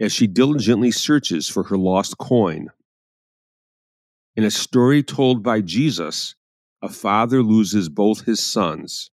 as 0.00 0.12
she 0.12 0.26
diligently 0.26 0.90
searches 0.90 1.48
for 1.48 1.64
her 1.64 1.76
lost 1.76 2.18
coin. 2.18 2.68
In 4.40 4.46
a 4.46 4.50
story 4.50 5.02
told 5.02 5.42
by 5.42 5.60
Jesus, 5.60 6.34
a 6.80 6.88
father 6.88 7.42
loses 7.42 7.90
both 7.90 8.24
his 8.24 8.40
sons. 8.40 9.10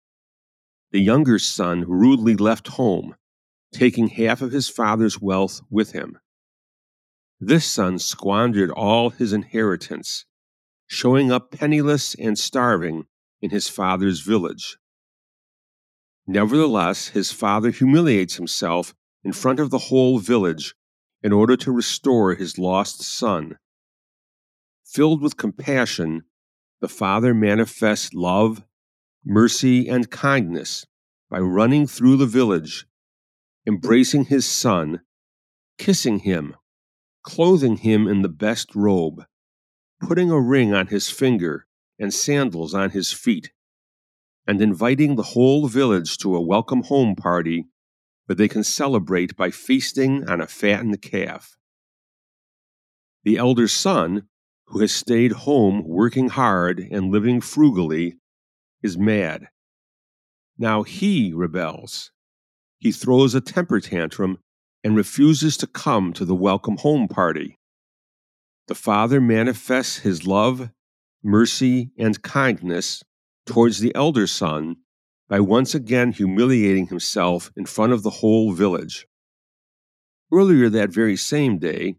The 0.92 1.00
younger 1.00 1.40
son 1.40 1.84
rudely 1.88 2.36
left 2.36 2.68
home, 2.68 3.16
taking 3.72 4.06
half 4.06 4.40
of 4.40 4.52
his 4.52 4.68
father's 4.68 5.20
wealth 5.20 5.62
with 5.68 5.90
him. 5.90 6.20
This 7.40 7.64
son 7.64 7.98
squandered 7.98 8.70
all 8.70 9.10
his 9.10 9.32
inheritance, 9.32 10.26
showing 10.86 11.32
up 11.32 11.50
penniless 11.50 12.14
and 12.14 12.38
starving 12.38 13.06
in 13.42 13.50
his 13.50 13.68
father's 13.68 14.20
village. 14.20 14.78
Nevertheless, 16.28 17.08
his 17.08 17.32
father 17.32 17.72
humiliates 17.72 18.36
himself 18.36 18.94
in 19.24 19.32
front 19.32 19.58
of 19.58 19.70
the 19.70 19.90
whole 19.90 20.20
village 20.20 20.76
in 21.20 21.32
order 21.32 21.56
to 21.56 21.72
restore 21.72 22.36
his 22.36 22.58
lost 22.58 23.02
son. 23.02 23.58
Filled 24.96 25.20
with 25.20 25.36
compassion, 25.36 26.22
the 26.80 26.88
father 26.88 27.34
manifests 27.34 28.14
love, 28.14 28.64
mercy, 29.26 29.88
and 29.88 30.10
kindness 30.10 30.86
by 31.28 31.38
running 31.38 31.86
through 31.86 32.16
the 32.16 32.24
village, 32.24 32.86
embracing 33.66 34.24
his 34.24 34.46
son, 34.46 35.02
kissing 35.76 36.20
him, 36.20 36.56
clothing 37.22 37.76
him 37.76 38.08
in 38.08 38.22
the 38.22 38.30
best 38.30 38.74
robe, 38.74 39.26
putting 40.00 40.30
a 40.30 40.40
ring 40.40 40.72
on 40.72 40.86
his 40.86 41.10
finger 41.10 41.66
and 41.98 42.14
sandals 42.14 42.72
on 42.72 42.88
his 42.88 43.12
feet 43.12 43.52
and 44.46 44.62
inviting 44.62 45.16
the 45.16 45.34
whole 45.34 45.68
village 45.68 46.16
to 46.16 46.34
a 46.34 46.40
welcome 46.40 46.84
home 46.84 47.14
party 47.14 47.66
where 48.24 48.36
they 48.36 48.48
can 48.48 48.64
celebrate 48.64 49.36
by 49.36 49.50
feasting 49.50 50.26
on 50.26 50.40
a 50.40 50.46
fattened 50.46 51.02
calf. 51.02 51.58
The 53.24 53.36
elder 53.36 53.68
son, 53.68 54.28
who 54.66 54.80
has 54.80 54.92
stayed 54.92 55.32
home 55.32 55.82
working 55.86 56.28
hard 56.28 56.80
and 56.90 57.10
living 57.10 57.40
frugally, 57.40 58.14
is 58.82 58.98
mad. 58.98 59.48
Now 60.58 60.82
he 60.82 61.32
rebels. 61.32 62.10
He 62.78 62.92
throws 62.92 63.34
a 63.34 63.40
temper 63.40 63.80
tantrum 63.80 64.38
and 64.82 64.96
refuses 64.96 65.56
to 65.58 65.66
come 65.66 66.12
to 66.12 66.24
the 66.24 66.34
welcome 66.34 66.76
home 66.78 67.08
party. 67.08 67.58
The 68.68 68.74
father 68.74 69.20
manifests 69.20 69.98
his 69.98 70.26
love, 70.26 70.70
mercy, 71.22 71.90
and 71.98 72.20
kindness 72.22 73.02
towards 73.46 73.78
the 73.78 73.94
elder 73.94 74.26
son 74.26 74.76
by 75.28 75.40
once 75.40 75.74
again 75.74 76.12
humiliating 76.12 76.88
himself 76.88 77.50
in 77.56 77.66
front 77.66 77.92
of 77.92 78.02
the 78.02 78.10
whole 78.10 78.52
village. 78.52 79.06
Earlier 80.32 80.68
that 80.68 80.90
very 80.90 81.16
same 81.16 81.58
day, 81.58 81.96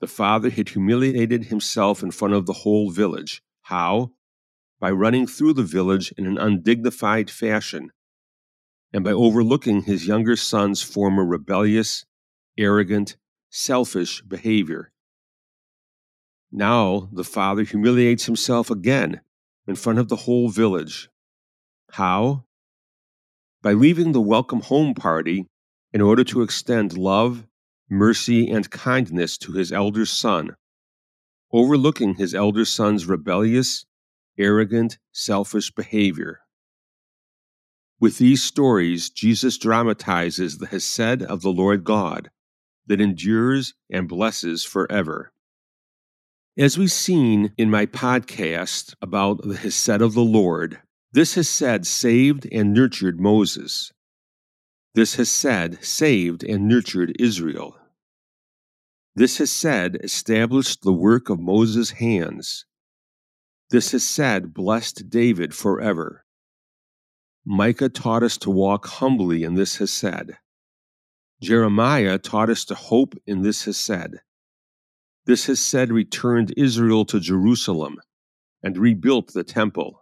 the 0.00 0.06
father 0.06 0.50
had 0.50 0.70
humiliated 0.70 1.44
himself 1.44 2.02
in 2.02 2.10
front 2.10 2.34
of 2.34 2.46
the 2.46 2.52
whole 2.52 2.90
village. 2.90 3.42
How? 3.62 4.12
By 4.80 4.90
running 4.90 5.26
through 5.26 5.52
the 5.52 5.62
village 5.62 6.12
in 6.16 6.26
an 6.26 6.38
undignified 6.38 7.30
fashion, 7.30 7.92
and 8.92 9.04
by 9.04 9.12
overlooking 9.12 9.82
his 9.82 10.06
younger 10.06 10.36
son's 10.36 10.82
former 10.82 11.24
rebellious, 11.24 12.06
arrogant, 12.56 13.16
selfish 13.50 14.22
behavior. 14.22 14.90
Now 16.50 17.08
the 17.12 17.24
father 17.24 17.62
humiliates 17.62 18.24
himself 18.24 18.70
again 18.70 19.20
in 19.66 19.76
front 19.76 19.98
of 19.98 20.08
the 20.08 20.16
whole 20.16 20.48
village. 20.48 21.10
How? 21.92 22.44
By 23.62 23.72
leaving 23.74 24.12
the 24.12 24.20
welcome 24.20 24.62
home 24.62 24.94
party 24.94 25.46
in 25.92 26.00
order 26.00 26.24
to 26.24 26.42
extend 26.42 26.96
love, 26.96 27.46
mercy, 27.90 28.48
and 28.48 28.70
kindness 28.70 29.36
to 29.38 29.52
his 29.52 29.72
elder 29.72 30.06
son, 30.06 30.56
overlooking 31.52 32.14
his 32.14 32.34
elder 32.34 32.64
son's 32.64 33.06
rebellious, 33.06 33.84
arrogant, 34.38 34.98
selfish 35.12 35.70
behavior. 35.70 36.40
With 38.00 38.16
these 38.18 38.42
stories, 38.42 39.10
Jesus 39.10 39.58
dramatizes 39.58 40.56
the 40.56 40.66
Hesed 40.66 41.22
of 41.22 41.42
the 41.42 41.52
Lord 41.52 41.84
God 41.84 42.30
that 42.86 43.00
endures 43.00 43.74
and 43.90 44.08
blesses 44.08 44.64
forever. 44.64 45.32
As 46.56 46.78
we've 46.78 46.90
seen 46.90 47.52
in 47.58 47.70
my 47.70 47.86
podcast 47.86 48.94
about 49.02 49.42
the 49.42 49.56
Hesed 49.56 50.00
of 50.00 50.14
the 50.14 50.24
Lord, 50.24 50.80
this 51.12 51.34
Hesed 51.34 51.86
saved 51.86 52.48
and 52.50 52.72
nurtured 52.72 53.20
Moses. 53.20 53.92
This 54.94 55.16
Hesed 55.16 55.84
saved 55.84 56.42
and 56.42 56.68
nurtured 56.68 57.16
Israel. 57.18 57.79
This 59.20 59.36
Hesed 59.36 59.98
established 60.02 60.80
the 60.80 60.94
work 60.94 61.28
of 61.28 61.38
Moses' 61.38 61.90
hands. 61.90 62.64
This 63.68 63.92
Hesed 63.92 64.54
blessed 64.54 65.10
David 65.10 65.54
forever. 65.54 66.24
Micah 67.44 67.90
taught 67.90 68.22
us 68.22 68.38
to 68.38 68.50
walk 68.50 68.86
humbly 68.86 69.42
in 69.44 69.56
this 69.56 69.76
Hesed. 69.76 70.38
Jeremiah 71.42 72.16
taught 72.16 72.48
us 72.48 72.64
to 72.64 72.74
hope 72.74 73.14
in 73.26 73.42
this 73.42 73.66
Hesed. 73.66 74.20
This 75.26 75.44
Hesed 75.44 75.90
returned 75.90 76.54
Israel 76.56 77.04
to 77.04 77.20
Jerusalem 77.20 77.98
and 78.62 78.78
rebuilt 78.78 79.34
the 79.34 79.44
temple. 79.44 80.00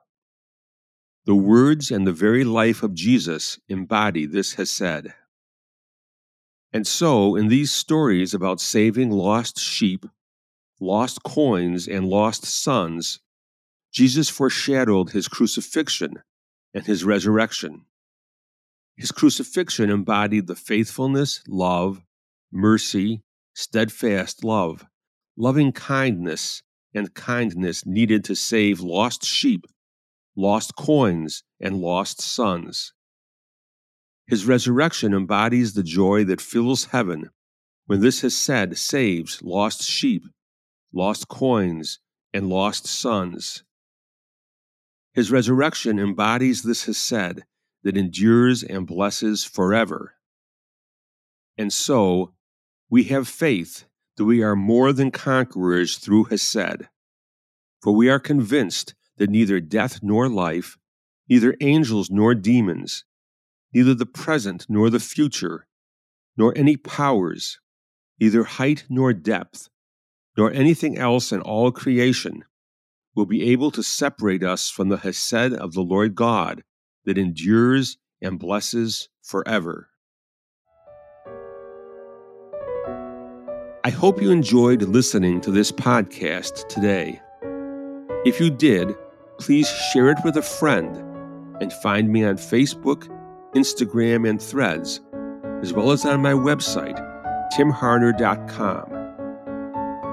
The 1.25 1.35
words 1.35 1.91
and 1.91 2.07
the 2.07 2.12
very 2.12 2.45
life 2.45 2.85
of 2.85 2.95
Jesus 2.95 3.59
embody 3.69 4.27
this 4.27 4.55
Hesed. 4.55 5.12
And 6.73 6.87
so, 6.87 7.35
in 7.35 7.49
these 7.49 7.71
stories 7.71 8.35
about 8.35 8.61
saving 8.61 9.11
lost 9.11 9.59
sheep, 9.59 10.05
lost 10.81 11.23
coins, 11.23 11.89
and 11.89 12.07
lost 12.07 12.45
sons, 12.45 13.21
Jesus 13.93 14.29
foreshadowed 14.29 15.11
his 15.11 15.29
crucifixion 15.29 16.23
and 16.75 16.85
his 16.85 17.05
resurrection. 17.05 17.87
His 18.97 19.12
crucifixion 19.12 19.91
embodied 19.91 20.47
the 20.47 20.57
faithfulness, 20.57 21.43
love, 21.49 22.03
mercy, 22.53 23.23
steadfast 23.55 24.45
love 24.45 24.85
loving 25.39 25.71
kindness 25.71 26.62
and 26.93 27.14
kindness 27.14 27.87
needed 27.87 28.25
to 28.25 28.35
save 28.35 28.81
lost 28.81 29.25
sheep, 29.25 29.64
lost 30.37 30.75
coins, 30.75 31.45
and 31.61 31.77
lost 31.77 32.21
sons. 32.21 32.93
His 34.29 34.45
resurrection 34.45 35.14
embodies 35.14 35.72
the 35.72 35.83
joy 35.83 36.22
that 36.24 36.43
fills 36.43 36.87
heaven 36.87 37.31
when 37.87 38.03
this 38.03 38.20
Hesed 38.20 38.76
saves 38.76 39.41
lost 39.43 39.83
sheep, 39.83 40.22
lost 40.93 41.29
coins, 41.29 41.99
and 42.35 42.51
lost 42.51 42.87
sons. 42.87 43.64
His 45.14 45.31
resurrection 45.31 45.99
embodies 45.99 46.62
this 46.62 46.85
Hesed 46.85 47.45
that 47.85 47.97
endures 47.97 48.62
and 48.62 48.87
blesses 48.87 49.45
forever. 49.45 50.16
And 51.57 51.72
so, 51.72 52.35
we 52.91 53.05
have 53.05 53.26
faith 53.26 53.87
that 54.18 54.26
we 54.26 54.43
are 54.43 54.55
more 54.55 54.93
than 54.93 55.11
conquerors 55.11 55.97
through 55.97 56.24
Hesed. 56.24 56.87
For 57.81 57.95
we 57.95 58.11
are 58.11 58.20
convinced 58.20 58.95
that 59.16 59.31
neither 59.31 59.59
death 59.59 60.01
nor 60.03 60.29
life, 60.29 60.76
neither 61.31 61.57
angels 61.62 62.11
nor 62.11 62.35
demons, 62.35 63.05
neither 63.73 63.95
the 63.95 64.07
present 64.07 64.66
nor 64.69 64.91
the 64.91 65.01
future, 65.01 65.66
nor 66.37 66.53
any 66.57 66.77
powers, 66.77 67.59
neither 68.21 68.45
height 68.45 68.85
nor 68.89 69.12
depth, 69.12 69.69
nor 70.37 70.53
anything 70.53 70.97
else 70.97 71.33
in 71.33 71.41
all 71.41 71.71
creation, 71.73 72.45
will 73.14 73.27
be 73.27 73.51
able 73.51 73.71
to 73.73 73.83
separate 73.83 74.45
us 74.45 74.71
from 74.71 74.89
the 74.89 74.99
Hesed 74.99 75.53
of 75.55 75.73
the 75.73 75.83
Lord 75.83 76.14
God 76.14 76.62
that 77.05 77.19
endures 77.19 77.99
and 78.23 78.39
blesses 78.39 79.09
forever. 79.23 79.89
I 83.85 83.91
hope 83.91 84.21
you 84.21 84.31
enjoyed 84.31 84.83
listening 84.83 85.41
to 85.41 85.51
this 85.51 85.73
podcast 85.73 86.69
today. 86.69 87.21
If 88.25 88.39
you 88.39 88.51
did, 88.51 88.95
please 89.39 89.69
share 89.93 90.11
it 90.11 90.19
with 90.25 90.37
a 90.37 90.43
friend 90.43 90.97
and 91.62 91.73
find 91.73 92.11
me 92.11 92.25
on 92.25 92.37
Facebook, 92.37 93.09
Instagram, 93.59 94.28
and 94.28 94.40
Threads, 94.40 95.00
as 95.62 95.72
well 95.72 95.90
as 95.90 96.04
on 96.04 96.22
my 96.22 96.32
website, 96.32 96.96
timharner.com. 97.52 98.98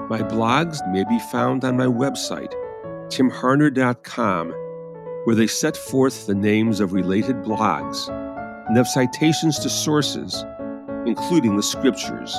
My 0.08 0.20
blogs 0.22 0.78
may 0.92 1.04
be 1.04 1.18
found 1.30 1.64
on 1.64 1.76
my 1.76 1.86
website, 1.86 2.52
timharner.com, 3.08 4.50
where 5.24 5.36
they 5.36 5.46
set 5.46 5.76
forth 5.76 6.26
the 6.26 6.34
names 6.34 6.80
of 6.80 6.92
related 6.92 7.36
blogs 7.44 8.08
and 8.66 8.76
have 8.76 8.88
citations 8.88 9.58
to 9.60 9.68
sources, 9.68 10.44
including 11.06 11.56
the 11.56 11.62
scriptures. 11.62 12.36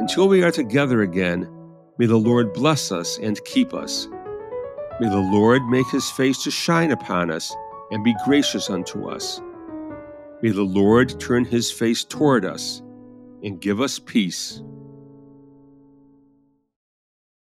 Until 0.00 0.28
we 0.28 0.42
are 0.42 0.52
together 0.52 1.02
again, 1.02 1.48
may 1.98 2.06
the 2.06 2.16
Lord 2.16 2.52
bless 2.52 2.92
us 2.92 3.18
and 3.18 3.44
keep 3.44 3.74
us. 3.74 4.06
May 5.00 5.08
the 5.08 5.28
Lord 5.32 5.62
make 5.66 5.86
his 5.88 6.10
face 6.10 6.42
to 6.44 6.50
shine 6.50 6.90
upon 6.90 7.30
us 7.30 7.54
and 7.90 8.04
be 8.04 8.14
gracious 8.24 8.70
unto 8.70 9.08
us. 9.08 9.40
May 10.42 10.50
the 10.50 10.62
Lord 10.62 11.20
turn 11.20 11.44
his 11.44 11.70
face 11.70 12.02
toward 12.02 12.44
us 12.44 12.80
and 13.42 13.60
give 13.60 13.80
us 13.80 13.98
peace. 13.98 14.62